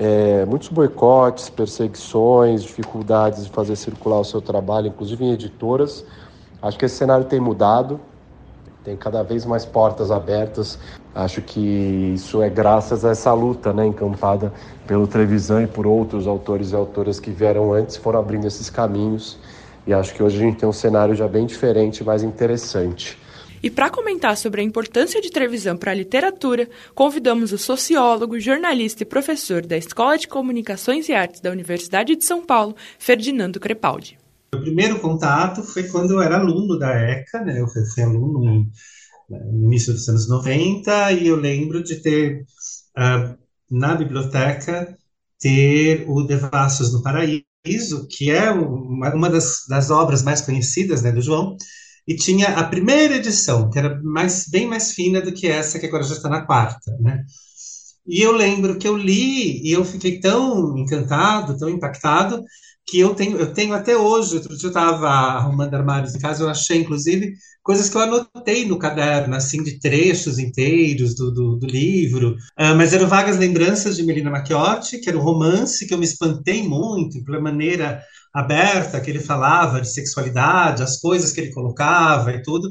é, 0.03 0.47
muitos 0.47 0.69
boicotes, 0.69 1.47
perseguições, 1.47 2.63
dificuldades 2.63 3.45
de 3.45 3.51
fazer 3.51 3.75
circular 3.75 4.19
o 4.19 4.23
seu 4.23 4.41
trabalho, 4.41 4.87
inclusive 4.87 5.23
em 5.23 5.31
editoras. 5.31 6.03
Acho 6.59 6.75
que 6.79 6.85
esse 6.85 6.95
cenário 6.95 7.25
tem 7.25 7.39
mudado, 7.39 7.99
tem 8.83 8.97
cada 8.97 9.21
vez 9.21 9.45
mais 9.45 9.63
portas 9.63 10.09
abertas. 10.09 10.79
Acho 11.13 11.39
que 11.43 11.59
isso 12.15 12.41
é 12.41 12.49
graças 12.49 13.05
a 13.05 13.11
essa 13.11 13.31
luta 13.31 13.71
né, 13.71 13.85
encampada 13.85 14.51
pelo 14.87 15.05
Trevisan 15.05 15.63
e 15.63 15.67
por 15.67 15.85
outros 15.85 16.25
autores 16.25 16.71
e 16.71 16.75
autoras 16.75 17.19
que 17.19 17.29
vieram 17.29 17.71
antes, 17.71 17.95
foram 17.95 18.21
abrindo 18.21 18.47
esses 18.47 18.71
caminhos. 18.71 19.37
E 19.85 19.93
acho 19.93 20.15
que 20.15 20.23
hoje 20.23 20.37
a 20.37 20.41
gente 20.41 20.57
tem 20.57 20.67
um 20.67 20.73
cenário 20.73 21.13
já 21.13 21.27
bem 21.27 21.45
diferente, 21.45 22.03
mais 22.03 22.23
interessante. 22.23 23.19
E 23.63 23.69
para 23.69 23.91
comentar 23.91 24.35
sobre 24.37 24.61
a 24.61 24.63
importância 24.63 25.21
de 25.21 25.29
Trevisan 25.29 25.77
para 25.77 25.91
a 25.91 25.95
literatura, 25.95 26.67
convidamos 26.95 27.51
o 27.51 27.57
sociólogo, 27.57 28.39
jornalista 28.39 29.03
e 29.03 29.05
professor 29.05 29.63
da 29.65 29.77
Escola 29.77 30.17
de 30.17 30.27
Comunicações 30.27 31.07
e 31.07 31.13
Artes 31.13 31.41
da 31.41 31.51
Universidade 31.51 32.15
de 32.15 32.25
São 32.25 32.43
Paulo, 32.43 32.75
Ferdinando 32.97 33.59
Crepaldi. 33.59 34.17
O 34.55 34.59
primeiro 34.59 34.99
contato 34.99 35.61
foi 35.63 35.83
quando 35.83 36.11
eu 36.11 36.21
era 36.21 36.37
aluno 36.37 36.77
da 36.79 36.91
ECA, 36.91 37.41
né? 37.41 37.61
Eu 37.61 37.67
fui, 37.67 38.03
aluno 38.03 38.67
no 39.29 39.65
início 39.65 39.93
dos 39.93 40.09
anos 40.09 40.27
90 40.27 41.11
e 41.13 41.27
eu 41.27 41.35
lembro 41.35 41.83
de 41.83 41.97
ter 41.97 42.43
uh, 42.97 43.37
na 43.69 43.95
biblioteca 43.95 44.97
ter 45.39 46.05
o 46.07 46.23
Devassos 46.23 46.93
no 46.93 47.01
Paraíso, 47.01 48.07
que 48.09 48.29
é 48.29 48.51
uma, 48.51 49.13
uma 49.13 49.29
das, 49.29 49.65
das, 49.67 49.89
obras 49.89 50.21
mais 50.21 50.41
conhecidas 50.41 51.01
né, 51.01 51.11
do 51.11 51.21
João, 51.21 51.55
e 52.07 52.15
tinha 52.15 52.49
a 52.49 52.63
primeira 52.63 53.15
edição, 53.15 53.69
que 53.69 53.77
era 53.77 54.01
mais, 54.01 54.47
bem 54.47 54.67
mais 54.67 54.91
fina 54.91 55.21
do 55.21 55.31
que 55.31 55.47
essa, 55.47 55.79
que 55.79 55.85
agora 55.85 56.03
já 56.03 56.15
está 56.15 56.29
na 56.29 56.45
quarta. 56.45 56.95
Né? 56.99 57.23
E 58.07 58.21
eu 58.21 58.31
lembro 58.31 58.77
que 58.77 58.87
eu 58.87 58.97
li 58.97 59.61
e 59.65 59.71
eu 59.71 59.85
fiquei 59.85 60.19
tão 60.19 60.77
encantado, 60.77 61.57
tão 61.57 61.69
impactado, 61.69 62.43
que 62.87 62.99
eu 62.99 63.15
tenho, 63.15 63.37
eu 63.37 63.53
tenho 63.53 63.73
até 63.73 63.95
hoje. 63.95 64.35
Outro 64.35 64.55
dia 64.55 64.67
eu 64.67 64.69
estava 64.69 65.07
arrumando 65.09 65.73
armários 65.73 66.15
em 66.15 66.19
casa, 66.19 66.43
eu 66.43 66.49
achei, 66.49 66.79
inclusive, 66.79 67.33
coisas 67.63 67.89
que 67.89 67.95
eu 67.95 68.01
anotei 68.01 68.65
no 68.65 68.79
caderno, 68.79 69.35
assim, 69.35 69.63
de 69.63 69.79
trechos 69.79 70.39
inteiros 70.39 71.15
do, 71.15 71.31
do, 71.31 71.55
do 71.57 71.67
livro. 71.67 72.35
Uh, 72.59 72.75
mas 72.75 72.93
eram 72.93 73.07
vagas 73.07 73.37
lembranças 73.37 73.95
de 73.95 74.03
Melina 74.03 74.29
Macchiotti, 74.29 74.99
que 74.99 75.09
era 75.09 75.17
um 75.17 75.21
romance 75.21 75.87
que 75.87 75.93
eu 75.93 75.97
me 75.97 76.05
espantei 76.05 76.67
muito, 76.67 77.23
pela 77.23 77.39
maneira 77.39 78.01
aberta 78.33 78.99
que 78.99 79.09
ele 79.09 79.19
falava 79.19 79.81
de 79.81 79.91
sexualidade, 79.91 80.83
as 80.83 80.99
coisas 80.99 81.31
que 81.31 81.41
ele 81.41 81.51
colocava 81.51 82.31
e 82.31 82.41
tudo. 82.41 82.69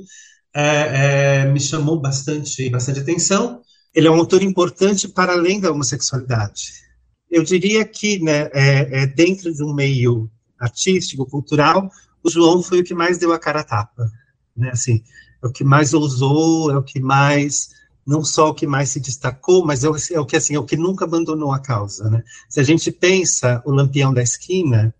É, 0.54 1.42
é, 1.42 1.52
me 1.52 1.60
chamou 1.60 2.00
bastante, 2.00 2.68
bastante 2.70 3.00
atenção. 3.00 3.60
Ele 3.94 4.08
é 4.08 4.10
um 4.10 4.16
autor 4.16 4.42
importante 4.42 5.08
para 5.08 5.32
além 5.32 5.60
da 5.60 5.70
homossexualidade 5.70 6.89
eu 7.30 7.44
diria 7.44 7.84
que, 7.84 8.18
né, 8.18 8.50
é, 8.52 9.02
é, 9.02 9.06
dentro 9.06 9.54
de 9.54 9.62
um 9.62 9.72
meio 9.72 10.28
artístico, 10.58 11.24
cultural, 11.24 11.90
o 12.22 12.30
João 12.30 12.62
foi 12.62 12.80
o 12.80 12.84
que 12.84 12.92
mais 12.92 13.18
deu 13.18 13.32
a 13.32 13.38
cara 13.38 13.60
a 13.60 13.64
tapa, 13.64 14.10
né, 14.56 14.70
assim, 14.70 15.02
é 15.42 15.46
o 15.46 15.52
que 15.52 15.62
mais 15.62 15.94
ousou, 15.94 16.70
é 16.70 16.76
o 16.76 16.82
que 16.82 17.00
mais, 17.00 17.70
não 18.06 18.24
só 18.24 18.50
o 18.50 18.54
que 18.54 18.66
mais 18.66 18.90
se 18.90 19.00
destacou, 19.00 19.64
mas 19.64 19.84
é 19.84 19.88
o, 19.88 19.96
é 20.12 20.20
o 20.20 20.26
que, 20.26 20.36
assim, 20.36 20.54
é 20.54 20.58
o 20.58 20.64
que 20.64 20.76
nunca 20.76 21.04
abandonou 21.04 21.52
a 21.52 21.60
causa, 21.60 22.10
né. 22.10 22.22
Se 22.48 22.58
a 22.58 22.64
gente 22.64 22.90
pensa 22.90 23.62
o 23.64 23.70
Lampião 23.70 24.12
da 24.12 24.22
Esquina, 24.22 24.92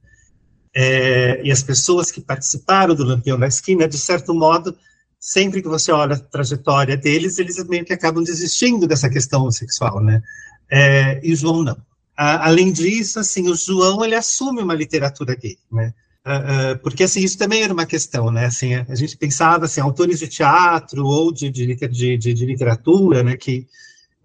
é, 0.72 1.42
e 1.44 1.50
as 1.50 1.64
pessoas 1.64 2.12
que 2.12 2.20
participaram 2.20 2.94
do 2.94 3.02
Lampião 3.02 3.38
da 3.38 3.48
Esquina, 3.48 3.88
de 3.88 3.98
certo 3.98 4.32
modo, 4.32 4.76
sempre 5.18 5.60
que 5.60 5.68
você 5.68 5.90
olha 5.90 6.14
a 6.14 6.18
trajetória 6.18 6.96
deles, 6.96 7.38
eles 7.38 7.62
meio 7.66 7.84
que 7.84 7.92
acabam 7.92 8.22
desistindo 8.22 8.86
dessa 8.86 9.10
questão 9.10 9.50
sexual, 9.50 10.00
né, 10.00 10.22
é, 10.70 11.20
e 11.26 11.32
o 11.32 11.36
João 11.36 11.64
não 11.64 11.89
além 12.22 12.70
disso, 12.70 13.18
assim, 13.18 13.48
o 13.48 13.54
João 13.54 14.04
ele 14.04 14.14
assume 14.14 14.60
uma 14.60 14.74
literatura 14.74 15.34
gay, 15.34 15.56
né? 15.72 15.94
Uh, 16.26 16.74
uh, 16.74 16.78
porque 16.82 17.04
assim 17.04 17.20
isso 17.20 17.38
também 17.38 17.62
era 17.62 17.72
uma 17.72 17.86
questão, 17.86 18.30
né? 18.30 18.44
Assim, 18.44 18.74
a 18.74 18.94
gente 18.94 19.16
pensava 19.16 19.64
assim, 19.64 19.80
autores 19.80 20.18
de 20.18 20.28
teatro 20.28 21.06
ou 21.06 21.32
de, 21.32 21.48
de, 21.48 21.74
de, 21.74 22.18
de 22.18 22.44
literatura, 22.44 23.22
né? 23.22 23.38
Que, 23.38 23.66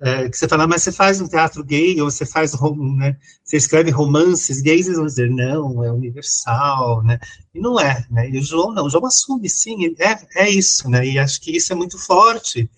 uh, 0.01 0.29
que 0.29 0.37
você 0.37 0.45
fala, 0.45 0.67
mas 0.67 0.83
você 0.83 0.91
faz 0.91 1.21
um 1.21 1.27
teatro 1.27 1.63
gay 1.63 2.01
ou 2.01 2.11
você 2.11 2.25
faz, 2.25 2.51
né? 2.97 3.15
Você 3.41 3.55
escreve 3.55 3.91
romances 3.91 4.59
gays, 4.59 4.87
eles 4.87 4.97
vão 4.97 5.05
dizer 5.05 5.29
não, 5.29 5.81
é 5.81 5.89
universal, 5.89 7.01
né? 7.01 7.17
E 7.53 7.61
não 7.61 7.79
é, 7.79 8.05
né? 8.11 8.29
E 8.29 8.37
o 8.37 8.43
João 8.43 8.73
não, 8.73 8.87
o 8.87 8.89
João 8.89 9.05
assume, 9.05 9.49
sim, 9.49 9.95
é, 9.99 10.43
é 10.43 10.49
isso, 10.49 10.89
né? 10.89 11.07
E 11.07 11.17
acho 11.17 11.39
que 11.39 11.55
isso 11.55 11.71
é 11.71 11.75
muito 11.77 11.97
forte, 11.97 12.69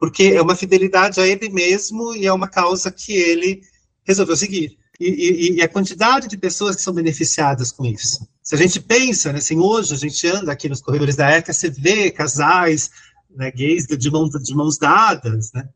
porque 0.00 0.32
é 0.34 0.40
uma 0.40 0.56
fidelidade 0.56 1.20
a 1.20 1.26
ele 1.26 1.50
mesmo 1.50 2.14
e 2.14 2.26
é 2.26 2.32
uma 2.32 2.48
causa 2.48 2.90
que 2.90 3.12
ele 3.12 3.60
resolveu 4.06 4.36
seguir. 4.36 4.78
E, 4.98 5.08
e, 5.08 5.56
e, 5.56 5.62
a 5.62 5.68
quantidade 5.68 6.26
de 6.26 6.38
pessoas 6.38 6.74
que 6.76 6.82
são 6.82 6.94
beneficiadas 6.94 7.70
com 7.70 7.84
isso. 7.84 8.26
Se 8.42 8.54
a 8.54 8.58
gente 8.58 8.80
pensa, 8.80 9.30
né, 9.30 9.38
assim, 9.38 9.58
hoje 9.58 9.92
a 9.92 9.96
gente 9.98 10.26
anda 10.26 10.50
aqui 10.50 10.68
nos 10.70 10.80
corredores 10.80 11.16
da 11.16 11.30
ECA, 11.30 11.52
você 11.52 11.68
vê 11.68 12.10
casais 12.10 12.90
né, 13.28 13.50
gays 13.50 13.86
de, 13.86 14.10
mão, 14.10 14.28
de 14.28 14.54
mãos 14.54 14.78
dadas, 14.78 15.52
né? 15.52 15.68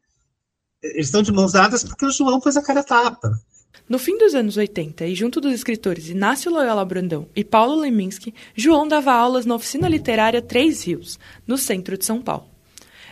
Eles 0.83 1.09
estão 1.09 1.23
de 1.23 1.31
mãos 1.31 1.53
dadas 1.53 1.85
porque 1.85 2.07
o 2.07 2.11
João 2.11 2.41
pôs 2.41 2.57
a 2.57 2.63
cara 2.63 2.83
tapa. 2.83 3.39
No 3.87 3.99
fim 3.99 4.17
dos 4.17 4.35
anos 4.35 4.57
80, 4.57 5.05
e 5.05 5.15
junto 5.15 5.41
dos 5.41 5.53
escritores 5.53 6.09
Inácio 6.09 6.51
Loyola 6.51 6.85
Brandão 6.85 7.29
e 7.37 7.45
Paulo 7.45 7.75
Leminski, 7.75 8.33
João 8.55 8.89
dava 8.89 9.13
aulas 9.13 9.45
na 9.45 9.55
oficina 9.55 9.89
literária 9.89 10.41
Três 10.41 10.83
Rios, 10.85 11.19
no 11.47 11.59
centro 11.59 11.99
de 11.99 12.05
São 12.05 12.23
Paulo. 12.23 12.49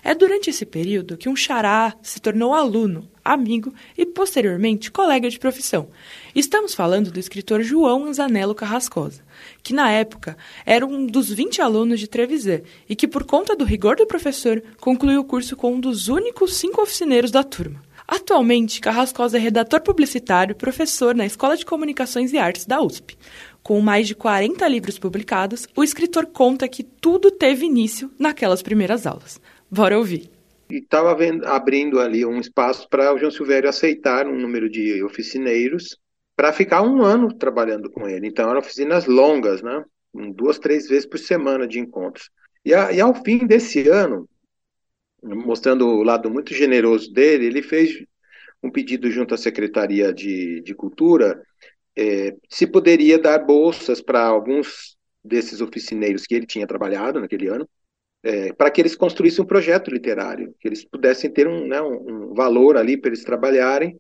É 0.03 0.15
durante 0.15 0.49
esse 0.49 0.65
período 0.65 1.17
que 1.17 1.29
um 1.29 1.37
xará 1.37 1.95
se 2.03 2.21
tornou 2.21 2.55
aluno, 2.55 3.11
amigo 3.33 3.73
e, 3.97 4.07
posteriormente, 4.07 4.91
colega 4.91 5.29
de 5.29 5.39
profissão. 5.39 5.89
Estamos 6.35 6.75
falando 6.75 7.11
do 7.11 7.21
escritor 7.21 7.63
João 7.63 8.07
Anzanello 8.07 8.55
Carrascosa, 8.55 9.23
que 9.63 9.75
na 9.75 9.91
época 9.91 10.37
era 10.65 10.87
um 10.87 11.07
dos 11.07 11.31
20 11.31 11.61
alunos 11.63 12.01
de 12.01 12.09
Trevisan 12.09 12.61
e 12.89 12.97
que, 12.97 13.09
por 13.09 13.25
conta 13.25 13.55
do 13.55 13.65
rigor 13.65 13.97
do 13.97 14.07
professor, 14.07 14.63
concluiu 14.81 15.21
o 15.21 15.25
curso 15.25 15.57
com 15.57 15.75
um 15.75 15.81
dos 15.81 16.09
únicos 16.09 16.55
cinco 16.55 16.83
oficineiros 16.83 17.31
da 17.31 17.43
turma. 17.43 17.83
Atualmente, 18.07 18.81
Carrascosa 18.81 19.37
é 19.37 19.41
redator 19.41 19.83
publicitário 19.83 20.53
e 20.53 20.55
professor 20.55 21.15
na 21.15 21.27
Escola 21.27 21.59
de 21.59 21.67
Comunicações 21.67 22.33
e 22.33 22.39
Artes 22.39 22.65
da 22.65 22.81
USP. 22.81 23.19
Com 23.63 23.83
mais 23.83 24.07
de 24.07 24.15
40 24.15 24.67
livros 24.67 24.99
publicados, 24.99 25.69
o 25.77 25.85
escritor 25.85 26.25
conta 26.25 26.67
que 26.67 26.83
tudo 26.83 27.31
teve 27.31 27.67
início 27.67 28.11
naquelas 28.19 28.63
primeiras 28.63 29.07
aulas. 29.07 29.39
Bora 29.71 29.99
ouvir. 29.99 30.38
E 30.71 30.77
estava 30.77 31.17
abrindo 31.47 31.99
ali 32.01 32.25
um 32.25 32.39
espaço 32.39 32.89
para 32.89 33.13
o 33.13 33.19
João 33.19 33.31
Silvério 33.31 33.69
aceitar 33.69 34.27
um 34.27 34.39
número 34.39 34.69
de 34.69 35.03
oficineiros 35.03 35.99
para 36.37 36.53
ficar 36.53 36.83
um 36.83 37.03
ano 37.03 37.33
trabalhando 37.35 37.91
com 37.91 38.09
ele. 38.09 38.27
Então, 38.27 38.49
eram 38.49 38.61
oficinas 38.61 39.07
longas, 39.07 39.63
né? 39.63 39.85
Duas, 40.35 40.59
três 40.59 40.89
vezes 40.89 41.07
por 41.07 41.19
semana 41.19 41.67
de 41.67 41.79
encontros. 41.79 42.31
E, 42.65 42.75
a, 42.75 42.93
e 42.93 43.01
ao 43.01 43.15
fim 43.15 43.47
desse 43.47 43.89
ano, 43.89 44.29
mostrando 45.23 45.87
o 45.87 46.03
lado 46.03 46.31
muito 46.31 46.55
generoso 46.55 47.13
dele, 47.13 47.47
ele 47.47 47.63
fez 47.63 48.05
um 48.63 48.71
pedido 48.71 49.11
junto 49.11 49.35
à 49.35 49.39
Secretaria 49.39 50.13
de, 50.13 50.61
de 50.61 50.75
Cultura 50.75 51.43
é, 51.97 52.37
se 52.49 52.65
poderia 52.67 53.19
dar 53.19 53.39
bolsas 53.39 54.01
para 54.01 54.25
alguns 54.25 54.97
desses 55.23 55.61
oficineiros 55.61 56.25
que 56.25 56.35
ele 56.35 56.47
tinha 56.47 56.67
trabalhado 56.67 57.21
naquele 57.21 57.49
ano, 57.49 57.69
é, 58.23 58.53
para 58.53 58.71
que 58.71 58.81
eles 58.81 58.97
construíssem 58.97 59.45
um 59.45 59.47
projeto 59.47 59.91
literário, 59.91 60.55
que 60.61 60.69
eles 60.69 60.85
pudessem 60.85 61.31
ter 61.31 61.47
um, 61.47 61.67
né, 61.67 61.81
um, 61.81 62.35
valor 62.35 62.77
ali 62.77 62.97
para 62.97 63.11
eles 63.11 63.25
trabalharem 63.25 63.99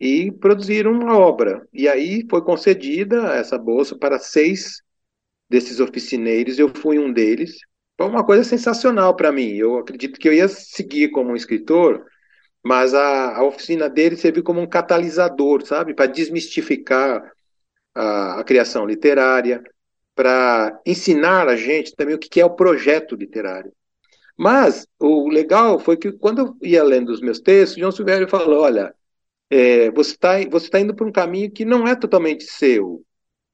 e 0.00 0.30
produzir 0.32 0.86
uma 0.86 1.18
obra. 1.18 1.66
E 1.72 1.88
aí 1.88 2.26
foi 2.30 2.42
concedida 2.42 3.34
essa 3.34 3.58
bolsa 3.58 3.96
para 3.96 4.18
seis 4.18 4.82
desses 5.48 5.80
oficineiros, 5.80 6.58
eu 6.58 6.68
fui 6.68 6.98
um 6.98 7.12
deles. 7.12 7.58
Foi 7.96 8.06
uma 8.06 8.24
coisa 8.24 8.44
sensacional 8.44 9.16
para 9.16 9.32
mim. 9.32 9.54
Eu 9.54 9.78
acredito 9.78 10.20
que 10.20 10.28
eu 10.28 10.32
ia 10.32 10.46
seguir 10.48 11.10
como 11.10 11.30
um 11.30 11.36
escritor, 11.36 12.04
mas 12.62 12.94
a, 12.94 13.36
a 13.36 13.44
oficina 13.44 13.88
dele 13.88 14.16
serviu 14.16 14.42
como 14.44 14.60
um 14.60 14.68
catalisador, 14.68 15.66
sabe, 15.66 15.94
para 15.94 16.06
desmistificar 16.06 17.32
a, 17.94 18.40
a 18.40 18.44
criação 18.44 18.86
literária, 18.86 19.62
para 20.18 20.80
ensinar 20.84 21.46
a 21.46 21.54
gente 21.54 21.94
também 21.94 22.12
o 22.16 22.18
que 22.18 22.40
é 22.40 22.44
o 22.44 22.56
projeto 22.56 23.14
literário. 23.14 23.72
Mas 24.36 24.84
o 24.98 25.28
legal 25.28 25.78
foi 25.78 25.96
que 25.96 26.10
quando 26.10 26.40
eu 26.40 26.56
ia 26.60 26.82
lendo 26.82 27.10
os 27.10 27.20
meus 27.20 27.38
textos, 27.38 27.78
João 27.78 27.92
Silvério 27.92 28.28
falou: 28.28 28.62
olha, 28.62 28.92
é, 29.48 29.92
você 29.92 30.12
está 30.12 30.32
você 30.50 30.68
tá 30.68 30.80
indo 30.80 30.92
por 30.92 31.06
um 31.06 31.12
caminho 31.12 31.52
que 31.52 31.64
não 31.64 31.86
é 31.86 31.94
totalmente 31.94 32.42
seu. 32.44 33.04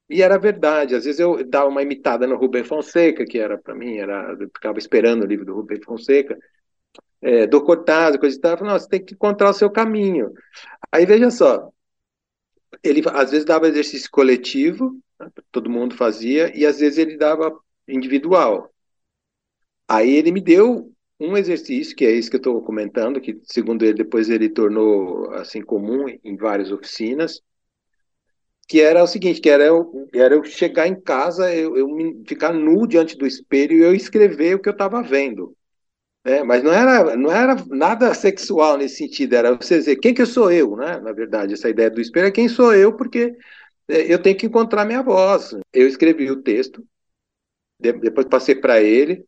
E 0.08 0.22
era 0.22 0.38
verdade. 0.38 0.94
Às 0.94 1.04
vezes 1.04 1.20
eu 1.20 1.46
dava 1.46 1.68
uma 1.68 1.82
imitada 1.82 2.26
no 2.26 2.36
Rubem 2.36 2.64
Fonseca, 2.64 3.26
que 3.26 3.38
era 3.38 3.58
para 3.58 3.74
mim, 3.74 3.98
era, 3.98 4.34
eu 4.40 4.48
ficava 4.54 4.78
esperando 4.78 5.24
o 5.24 5.26
livro 5.26 5.44
do 5.44 5.54
Rubem 5.54 5.82
Fonseca, 5.82 6.38
é, 7.20 7.46
do 7.46 7.62
Cortázar, 7.62 8.18
coisa 8.18 8.36
e 8.38 8.40
tal. 8.40 8.52
Eu 8.52 8.58
falava, 8.58 8.78
você 8.78 8.88
tem 8.88 9.04
que 9.04 9.14
encontrar 9.14 9.50
o 9.50 9.54
seu 9.54 9.70
caminho. 9.70 10.32
Aí 10.90 11.04
veja 11.04 11.30
só, 11.30 11.70
ele 12.82 13.02
às 13.12 13.30
vezes 13.32 13.44
dava 13.44 13.68
exercício 13.68 14.10
coletivo, 14.10 14.98
todo 15.50 15.70
mundo 15.70 15.96
fazia, 15.96 16.56
e 16.56 16.66
às 16.66 16.78
vezes 16.80 16.98
ele 16.98 17.16
dava 17.16 17.56
individual. 17.88 18.70
Aí 19.88 20.14
ele 20.14 20.32
me 20.32 20.40
deu 20.40 20.92
um 21.20 21.36
exercício, 21.36 21.94
que 21.94 22.04
é 22.04 22.10
esse 22.10 22.28
que 22.28 22.36
eu 22.36 22.38
estou 22.38 22.62
comentando, 22.62 23.20
que 23.20 23.40
segundo 23.44 23.84
ele, 23.84 23.94
depois 23.94 24.28
ele 24.28 24.48
tornou 24.48 25.30
assim 25.34 25.62
comum 25.62 26.06
em 26.22 26.36
várias 26.36 26.72
oficinas, 26.72 27.40
que 28.66 28.80
era 28.80 29.02
o 29.02 29.06
seguinte, 29.06 29.40
que 29.40 29.50
era 29.50 29.64
eu, 29.64 30.08
era 30.12 30.34
eu 30.34 30.44
chegar 30.44 30.88
em 30.88 30.98
casa, 30.98 31.54
eu, 31.54 31.76
eu 31.76 31.88
ficar 32.26 32.52
nu 32.52 32.86
diante 32.86 33.16
do 33.16 33.26
espelho 33.26 33.76
e 33.76 33.82
eu 33.82 33.94
escrever 33.94 34.54
o 34.56 34.58
que 34.58 34.68
eu 34.68 34.72
estava 34.72 35.02
vendo. 35.02 35.54
É, 36.24 36.42
mas 36.42 36.62
não 36.62 36.72
era, 36.72 37.16
não 37.16 37.30
era 37.30 37.54
nada 37.68 38.14
sexual 38.14 38.78
nesse 38.78 38.96
sentido, 38.96 39.34
era 39.34 39.54
você 39.54 39.76
dizer 39.78 39.96
quem 39.96 40.14
que 40.14 40.22
eu 40.22 40.26
sou 40.26 40.50
eu, 40.50 40.74
né? 40.74 40.98
Na 40.98 41.12
verdade, 41.12 41.52
essa 41.52 41.68
ideia 41.68 41.90
do 41.90 42.00
espelho 42.00 42.28
é 42.28 42.30
quem 42.30 42.48
sou 42.48 42.74
eu, 42.74 42.94
porque 42.96 43.36
eu 43.88 44.20
tenho 44.20 44.36
que 44.36 44.46
encontrar 44.46 44.84
minha 44.84 45.02
voz. 45.02 45.54
Eu 45.72 45.86
escrevi 45.86 46.30
o 46.30 46.42
texto, 46.42 46.84
depois 47.78 48.26
passei 48.26 48.54
para 48.54 48.80
ele. 48.80 49.24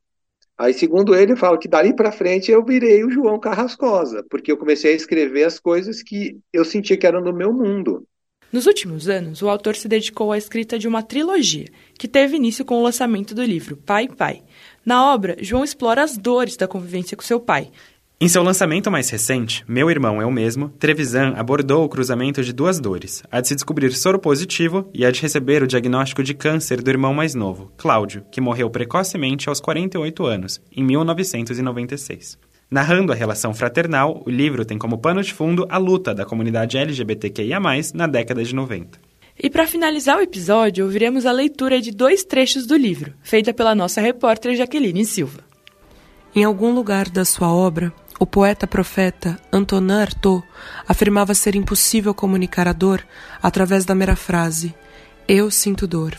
Aí, 0.59 0.73
segundo 0.73 1.15
ele, 1.15 1.33
eu 1.33 1.37
falo 1.37 1.59
que 1.59 1.69
dali 1.69 1.95
para 1.95 2.11
frente 2.11 2.51
eu 2.51 2.65
virei 2.65 3.05
o 3.05 3.11
João 3.11 3.39
Carrascosa, 3.39 4.25
porque 4.31 4.51
eu 4.51 4.57
comecei 4.57 4.93
a 4.93 4.97
escrever 4.97 5.45
as 5.45 5.61
coisas 5.61 6.03
que 6.03 6.39
eu 6.51 6.65
sentia 6.65 6.97
que 6.97 7.07
eram 7.07 7.23
do 7.23 7.35
meu 7.35 7.53
mundo. 7.53 8.07
Nos 8.51 8.67
últimos 8.67 9.09
anos, 9.09 9.43
o 9.43 9.51
autor 9.51 9.75
se 9.75 9.89
dedicou 9.89 10.33
à 10.33 10.39
escrita 10.39 10.79
de 10.79 10.89
uma 10.89 11.03
trilogia, 11.03 11.67
que 11.99 12.09
teve 12.09 12.37
início 12.37 12.65
com 12.65 12.77
o 12.77 12.83
lançamento 12.83 13.35
do 13.35 13.43
livro 13.43 13.77
Pai 13.77 14.09
Pai. 14.09 14.45
Na 14.85 15.13
obra, 15.13 15.37
João 15.41 15.65
explora 15.65 16.03
as 16.03 16.17
dores 16.17 16.57
da 16.57 16.67
convivência 16.67 17.17
com 17.17 17.23
seu 17.23 17.41
pai, 17.41 17.71
em 18.19 18.29
seu 18.29 18.43
lançamento 18.43 18.91
mais 18.91 19.11
recente, 19.11 19.63
Meu 19.69 19.91
Irmão 19.91 20.23
é 20.23 20.25
o 20.25 20.33
Mesmo, 20.33 20.71
Trevisan 20.71 21.35
abordou 21.37 21.85
o 21.85 21.89
cruzamento 21.89 22.43
de 22.43 22.51
duas 22.51 22.81
dores, 22.81 23.23
a 23.31 23.43
de 23.43 23.49
se 23.49 23.55
descobrir 23.55 23.93
soro 23.93 24.19
positivo 24.19 24.89
e 24.95 25.05
a 25.05 25.11
de 25.11 25.21
receber 25.21 25.63
o 25.63 25.67
diagnóstico 25.67 26.23
de 26.23 26.33
câncer 26.33 26.81
do 26.81 26.89
irmão 26.89 27.13
mais 27.13 27.35
novo, 27.35 27.71
Cláudio, 27.77 28.25
que 28.33 28.41
morreu 28.41 28.71
precocemente 28.71 29.51
aos 29.51 29.61
48 29.61 30.25
anos, 30.25 30.63
em 30.75 30.83
1996. 30.83 32.39
Narrando 32.71 33.13
a 33.13 33.15
relação 33.15 33.53
fraternal, 33.53 34.23
o 34.25 34.31
livro 34.31 34.65
tem 34.65 34.79
como 34.79 34.97
pano 34.97 35.23
de 35.23 35.35
fundo 35.35 35.67
a 35.69 35.77
luta 35.77 36.15
da 36.15 36.25
comunidade 36.25 36.79
LGBTQIA+, 36.79 37.61
na 37.93 38.07
década 38.07 38.43
de 38.43 38.55
90. 38.55 38.99
E 39.39 39.51
para 39.51 39.67
finalizar 39.67 40.17
o 40.17 40.23
episódio, 40.23 40.87
ouviremos 40.87 41.27
a 41.27 41.33
leitura 41.33 41.83
de 41.83 41.91
dois 41.91 42.25
trechos 42.25 42.67
do 42.67 42.79
livro, 42.79 43.13
feita 43.23 43.53
pela 43.53 43.75
nossa 43.75 44.01
repórter 44.01 44.57
Jaqueline 44.57 45.05
Silva. 45.05 45.45
Em 46.35 46.45
algum 46.45 46.75
lugar 46.75 47.09
da 47.09 47.25
sua 47.25 47.53
obra, 47.53 47.93
o 48.19 48.27
poeta-profeta 48.27 49.39
Antonin 49.53 49.93
Artaud 49.93 50.43
afirmava 50.89 51.35
ser 51.35 51.55
impossível 51.55 52.15
comunicar 52.15 52.67
a 52.67 52.73
dor 52.73 53.07
através 53.43 53.85
da 53.85 53.95
mera 53.95 54.17
frase 54.17 54.75
Eu 55.29 55.51
sinto 55.51 55.87
dor, 55.87 56.17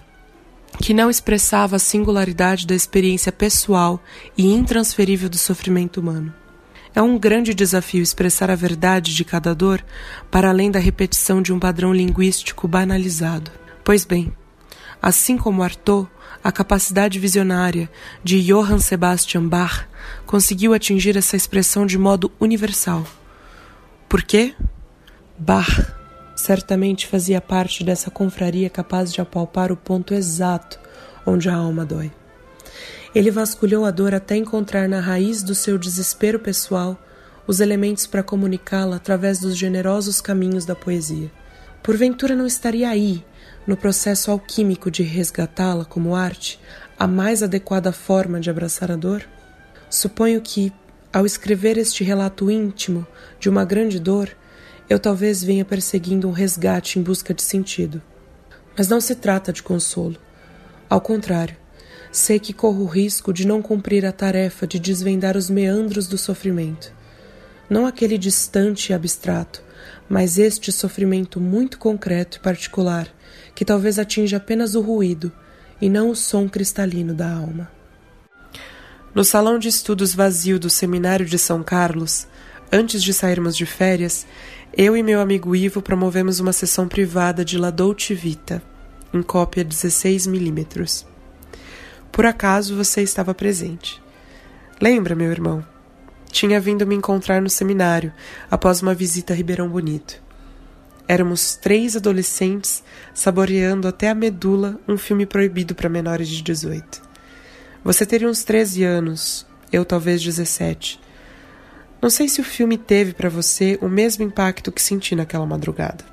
que 0.81 0.93
não 0.93 1.10
expressava 1.10 1.75
a 1.77 1.79
singularidade 1.79 2.67
da 2.67 2.75
experiência 2.75 3.31
pessoal 3.31 4.01
e 4.38 4.45
intransferível 4.45 5.29
do 5.29 5.38
sofrimento 5.38 5.99
humano. 5.99 6.33
É 6.93 7.01
um 7.01 7.17
grande 7.17 7.53
desafio 7.53 8.01
expressar 8.01 8.49
a 8.49 8.55
verdade 8.55 9.13
de 9.13 9.23
cada 9.23 9.53
dor 9.53 9.83
para 10.31 10.49
além 10.49 10.71
da 10.71 10.79
repetição 10.79 11.41
de 11.41 11.53
um 11.53 11.60
padrão 11.60 11.93
linguístico 11.93 12.67
banalizado. 12.67 13.51
Pois 13.83 14.03
bem, 14.03 14.33
assim 15.01 15.38
como 15.38 15.63
Artaud, 15.63 16.10
a 16.43 16.51
capacidade 16.51 17.19
visionária 17.19 17.89
de 18.23 18.41
Johann 18.41 18.79
Sebastian 18.79 19.47
Bach 19.47 19.86
conseguiu 20.25 20.73
atingir 20.73 21.17
essa 21.17 21.36
expressão 21.36 21.86
de 21.86 21.97
modo 21.97 22.31
universal. 22.39 23.05
Por 24.07 24.23
quê? 24.23 24.53
Bach 25.38 25.93
certamente 26.36 27.07
fazia 27.07 27.41
parte 27.41 27.83
dessa 27.83 28.10
confraria 28.10 28.69
capaz 28.69 29.12
de 29.12 29.19
apalpar 29.19 29.71
o 29.71 29.77
ponto 29.77 30.13
exato 30.13 30.79
onde 31.25 31.49
a 31.49 31.55
alma 31.55 31.86
dói. 31.86 32.12
Ele 33.13 33.31
vasculhou 33.31 33.83
a 33.86 33.91
dor 33.91 34.13
até 34.13 34.36
encontrar 34.36 34.88
na 34.88 34.99
raiz 34.99 35.41
do 35.41 35.55
seu 35.55 35.77
desespero 35.77 36.39
pessoal 36.39 36.97
os 37.47 37.60
elementos 37.60 38.05
para 38.05 38.21
comunicá-la 38.21 38.97
através 38.97 39.39
dos 39.39 39.57
generosos 39.57 40.21
caminhos 40.21 40.65
da 40.65 40.75
poesia. 40.75 41.31
Porventura 41.81 42.36
não 42.36 42.45
estaria 42.45 42.89
aí, 42.89 43.23
no 43.67 43.75
processo 43.75 44.32
alquímico 44.32 44.89
de 44.89 45.03
resgatá-la 45.03 45.84
como 45.84 46.15
arte, 46.15 46.60
a 46.97 47.06
mais 47.06 47.43
adequada 47.43 47.91
forma 47.91 48.39
de 48.39 48.49
abraçar 48.49 48.89
a 48.89 48.95
dor? 48.95 49.27
Suponho 49.89 50.41
que, 50.41 50.71
ao 51.12 51.25
escrever 51.25 51.77
este 51.77 52.03
relato 52.03 52.49
íntimo 52.49 53.06
de 53.39 53.49
uma 53.49 53.65
grande 53.65 53.99
dor, 53.99 54.36
eu 54.89 54.97
talvez 54.97 55.43
venha 55.43 55.65
perseguindo 55.65 56.30
um 56.30 56.32
resgate 56.32 56.97
em 56.97 57.03
busca 57.03 57.34
de 57.34 57.41
sentido. 57.41 58.01
Mas 58.77 58.88
não 58.88 59.01
se 59.01 59.15
trata 59.15 59.51
de 59.51 59.62
consolo. 59.62 60.15
Ao 60.89 61.01
contrário, 61.01 61.58
sei 62.12 62.39
que 62.39 62.53
corro 62.53 62.84
o 62.84 62.88
risco 62.88 63.34
de 63.34 63.45
não 63.45 63.62
cumprir 63.62 64.06
a 64.06 64.12
tarefa 64.13 64.65
de 64.65 64.80
desvendar 64.80 65.36
os 65.36 65.49
meandros 65.49 66.08
do 66.08 66.17
sofrimento. 66.17 66.93
Não 67.69 67.86
aquele 67.86 68.17
distante 68.17 68.91
e 68.91 68.93
abstrato, 68.93 69.62
mas 70.10 70.38
este 70.38 70.71
sofrimento 70.71 71.39
muito 71.39 71.78
concreto 71.78 72.38
e 72.38 72.39
particular 72.39 73.08
que 73.54 73.65
talvez 73.65 73.97
atinja 73.97 74.38
apenas 74.38 74.76
o 74.76 74.82
ruído 74.82 75.32
e 75.82 75.89
não 75.89 76.12
o 76.12 76.15
som 76.15 76.47
cristalino 76.47 77.13
da 77.13 77.32
alma. 77.32 77.71
No 79.13 79.23
salão 79.23 79.58
de 79.58 79.67
estudos 79.67 80.13
vazio 80.13 80.60
do 80.60 80.69
Seminário 80.69 81.26
de 81.26 81.39
São 81.39 81.63
Carlos, 81.63 82.28
antes 82.71 83.02
de 83.02 83.13
sairmos 83.13 83.58
de 83.58 83.65
férias, 83.65 84.28
eu 84.71 84.95
e 84.95 85.02
meu 85.02 85.19
amigo 85.19 85.56
Ivo 85.56 85.82
promovemos 85.82 86.39
uma 86.39 86.54
sessão 86.54 86.88
privada 86.88 87.43
de 87.43 87.58
La 87.58 87.71
Dolce 87.71 88.13
Vita, 88.13 88.62
em 89.12 89.23
cópia 89.23 89.63
16 89.63 90.28
milímetros. 90.28 91.06
Por 92.12 92.26
acaso 92.26 92.76
você 92.76 93.02
estava 93.02 93.34
presente. 93.34 94.02
Lembra, 94.80 95.15
meu 95.15 95.32
irmão? 95.32 95.65
Tinha 96.31 96.59
vindo 96.59 96.85
me 96.85 96.95
encontrar 96.95 97.41
no 97.41 97.49
seminário 97.49 98.13
após 98.49 98.81
uma 98.81 98.93
visita 98.93 99.33
a 99.33 99.35
Ribeirão 99.35 99.69
Bonito. 99.69 100.21
Éramos 101.07 101.55
três 101.55 101.95
adolescentes 101.95 102.83
saboreando 103.13 103.87
até 103.87 104.09
a 104.09 104.15
medula 104.15 104.79
um 104.87 104.97
filme 104.97 105.25
proibido 105.25 105.73
para 105.73 105.89
menores 105.89 106.27
de 106.27 106.41
18. 106.41 107.01
Você 107.83 108.05
teria 108.05 108.27
uns 108.27 108.43
13 108.43 108.83
anos, 108.83 109.47
eu 109.71 109.85
talvez 109.85 110.21
17. 110.21 110.99
Não 112.01 112.09
sei 112.09 112.27
se 112.27 112.41
o 112.41 112.43
filme 112.43 112.77
teve 112.77 113.13
para 113.13 113.29
você 113.29 113.79
o 113.81 113.87
mesmo 113.87 114.23
impacto 114.23 114.71
que 114.71 114.81
senti 114.81 115.15
naquela 115.15 115.45
madrugada. 115.45 116.03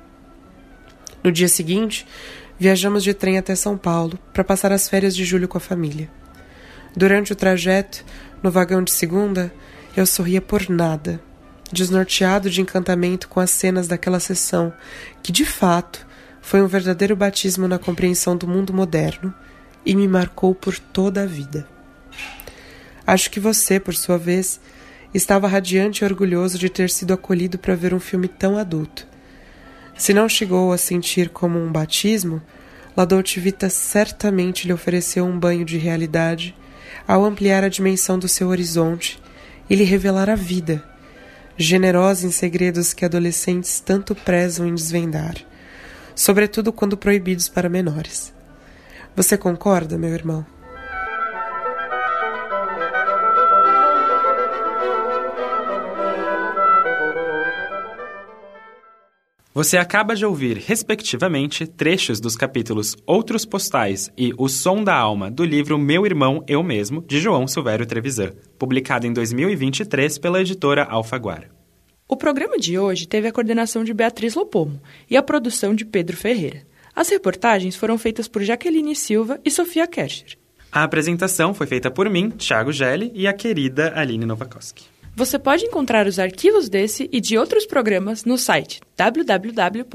No 1.21 1.31
dia 1.31 1.49
seguinte, 1.49 2.07
viajamos 2.57 3.03
de 3.03 3.13
trem 3.13 3.37
até 3.37 3.53
São 3.55 3.77
Paulo 3.77 4.17
para 4.33 4.43
passar 4.43 4.71
as 4.71 4.87
férias 4.87 5.15
de 5.15 5.25
julho 5.25 5.47
com 5.47 5.57
a 5.57 5.61
família. 5.61 6.09
Durante 6.95 7.33
o 7.33 7.35
trajeto, 7.35 8.05
no 8.41 8.49
vagão 8.49 8.81
de 8.81 8.91
segunda, 8.91 9.53
eu 9.95 10.05
sorria 10.05 10.41
por 10.41 10.69
nada 10.69 11.21
desnorteado 11.71 12.49
de 12.49 12.61
encantamento 12.61 13.27
com 13.27 13.39
as 13.39 13.49
cenas 13.49 13.87
daquela 13.87 14.19
sessão, 14.19 14.73
que 15.21 15.31
de 15.31 15.45
fato 15.45 16.05
foi 16.41 16.61
um 16.61 16.67
verdadeiro 16.67 17.15
batismo 17.15 17.67
na 17.67 17.79
compreensão 17.79 18.37
do 18.37 18.47
mundo 18.47 18.73
moderno 18.73 19.33
e 19.85 19.95
me 19.95 20.07
marcou 20.07 20.53
por 20.53 20.77
toda 20.77 21.23
a 21.23 21.25
vida. 21.25 21.67
Acho 23.05 23.29
que 23.29 23.39
você, 23.39 23.79
por 23.79 23.95
sua 23.95 24.17
vez, 24.17 24.59
estava 25.13 25.47
radiante 25.47 26.03
e 26.03 26.05
orgulhoso 26.05 26.57
de 26.57 26.69
ter 26.69 26.89
sido 26.89 27.13
acolhido 27.13 27.57
para 27.57 27.75
ver 27.75 27.93
um 27.93 27.99
filme 27.99 28.27
tão 28.27 28.57
adulto. 28.57 29.07
Se 29.97 30.13
não 30.13 30.27
chegou 30.27 30.71
a 30.71 30.77
sentir 30.77 31.29
como 31.29 31.59
um 31.59 31.71
batismo, 31.71 32.41
La 32.97 33.05
Dolce 33.05 33.39
Vita 33.39 33.69
certamente 33.69 34.67
lhe 34.67 34.73
ofereceu 34.73 35.25
um 35.25 35.37
banho 35.37 35.65
de 35.65 35.77
realidade 35.77 36.55
ao 37.07 37.23
ampliar 37.23 37.63
a 37.63 37.69
dimensão 37.69 38.17
do 38.17 38.27
seu 38.27 38.47
horizonte 38.47 39.21
e 39.69 39.75
lhe 39.75 39.83
revelar 39.83 40.29
a 40.29 40.35
vida 40.35 40.83
generosa 41.57 42.27
em 42.27 42.31
segredos 42.31 42.93
que 42.93 43.05
adolescentes 43.05 43.79
tanto 43.79 44.13
prezam 44.13 44.67
em 44.67 44.75
desvendar, 44.75 45.35
sobretudo 46.13 46.73
quando 46.73 46.97
proibidos 46.97 47.47
para 47.47 47.69
menores. 47.69 48.33
Você 49.15 49.37
concorda, 49.37 49.97
meu 49.97 50.13
irmão? 50.13 50.45
Você 59.55 59.77
acaba 59.77 60.17
de 60.17 60.25
ouvir, 60.25 60.57
respectivamente, 60.57 61.65
trechos 61.65 62.19
dos 62.19 62.35
capítulos 62.35 62.93
Outros 63.05 63.45
Postais 63.45 64.11
e 64.17 64.33
O 64.37 64.49
Som 64.49 64.83
da 64.83 64.93
Alma 64.93 65.31
do 65.31 65.45
livro 65.45 65.77
Meu 65.77 66.05
Irmão, 66.05 66.43
Eu 66.45 66.61
Mesmo, 66.61 67.01
de 67.07 67.21
João 67.21 67.47
Silvério 67.47 67.85
Trevisan, 67.85 68.33
publicado 68.59 69.07
em 69.07 69.13
2023 69.13 70.17
pela 70.17 70.41
editora 70.41 70.83
Alfaguara. 70.83 71.49
O 72.05 72.17
programa 72.17 72.57
de 72.57 72.77
hoje 72.77 73.07
teve 73.07 73.29
a 73.29 73.31
coordenação 73.31 73.85
de 73.85 73.93
Beatriz 73.93 74.35
Lopomo 74.35 74.81
e 75.09 75.15
a 75.15 75.23
produção 75.23 75.73
de 75.73 75.85
Pedro 75.85 76.17
Ferreira. 76.17 76.63
As 76.93 77.07
reportagens 77.07 77.77
foram 77.77 77.97
feitas 77.97 78.27
por 78.27 78.43
Jaqueline 78.43 78.93
Silva 78.93 79.39
e 79.45 79.49
Sofia 79.49 79.87
Kercher. 79.87 80.37
A 80.69 80.83
apresentação 80.83 81.53
foi 81.53 81.65
feita 81.65 81.89
por 81.89 82.09
mim, 82.09 82.29
Thiago 82.29 82.73
Gelli, 82.73 83.09
e 83.15 83.25
a 83.25 83.31
querida 83.31 83.93
Aline 83.95 84.25
Novakoski. 84.25 84.83
Você 85.15 85.39
pode 85.39 85.63
encontrar 85.63 86.07
os 86.07 86.19
arquivos 86.19 86.67
desse 86.67 87.09
e 87.09 87.21
de 87.21 87.37
outros 87.37 87.65
programas 87.65 88.25
no 88.25 88.37
site 88.37 88.81
www.usp.br 88.97 89.87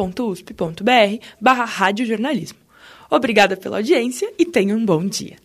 barra 1.38 1.64
radiojornalismo. 1.64 2.58
Obrigada 3.10 3.54
pela 3.54 3.76
audiência 3.76 4.32
e 4.38 4.46
tenha 4.46 4.74
um 4.74 4.82
bom 4.82 5.06
dia. 5.06 5.36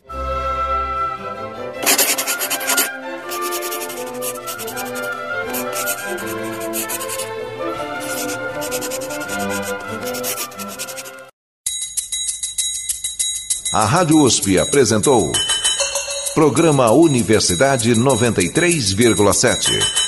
A 13.74 13.84
Rádio 13.84 14.22
USP 14.22 14.58
apresentou 14.58 15.34
Programa 16.36 16.92
Universidade 16.92 17.96
93,7. 17.96 20.05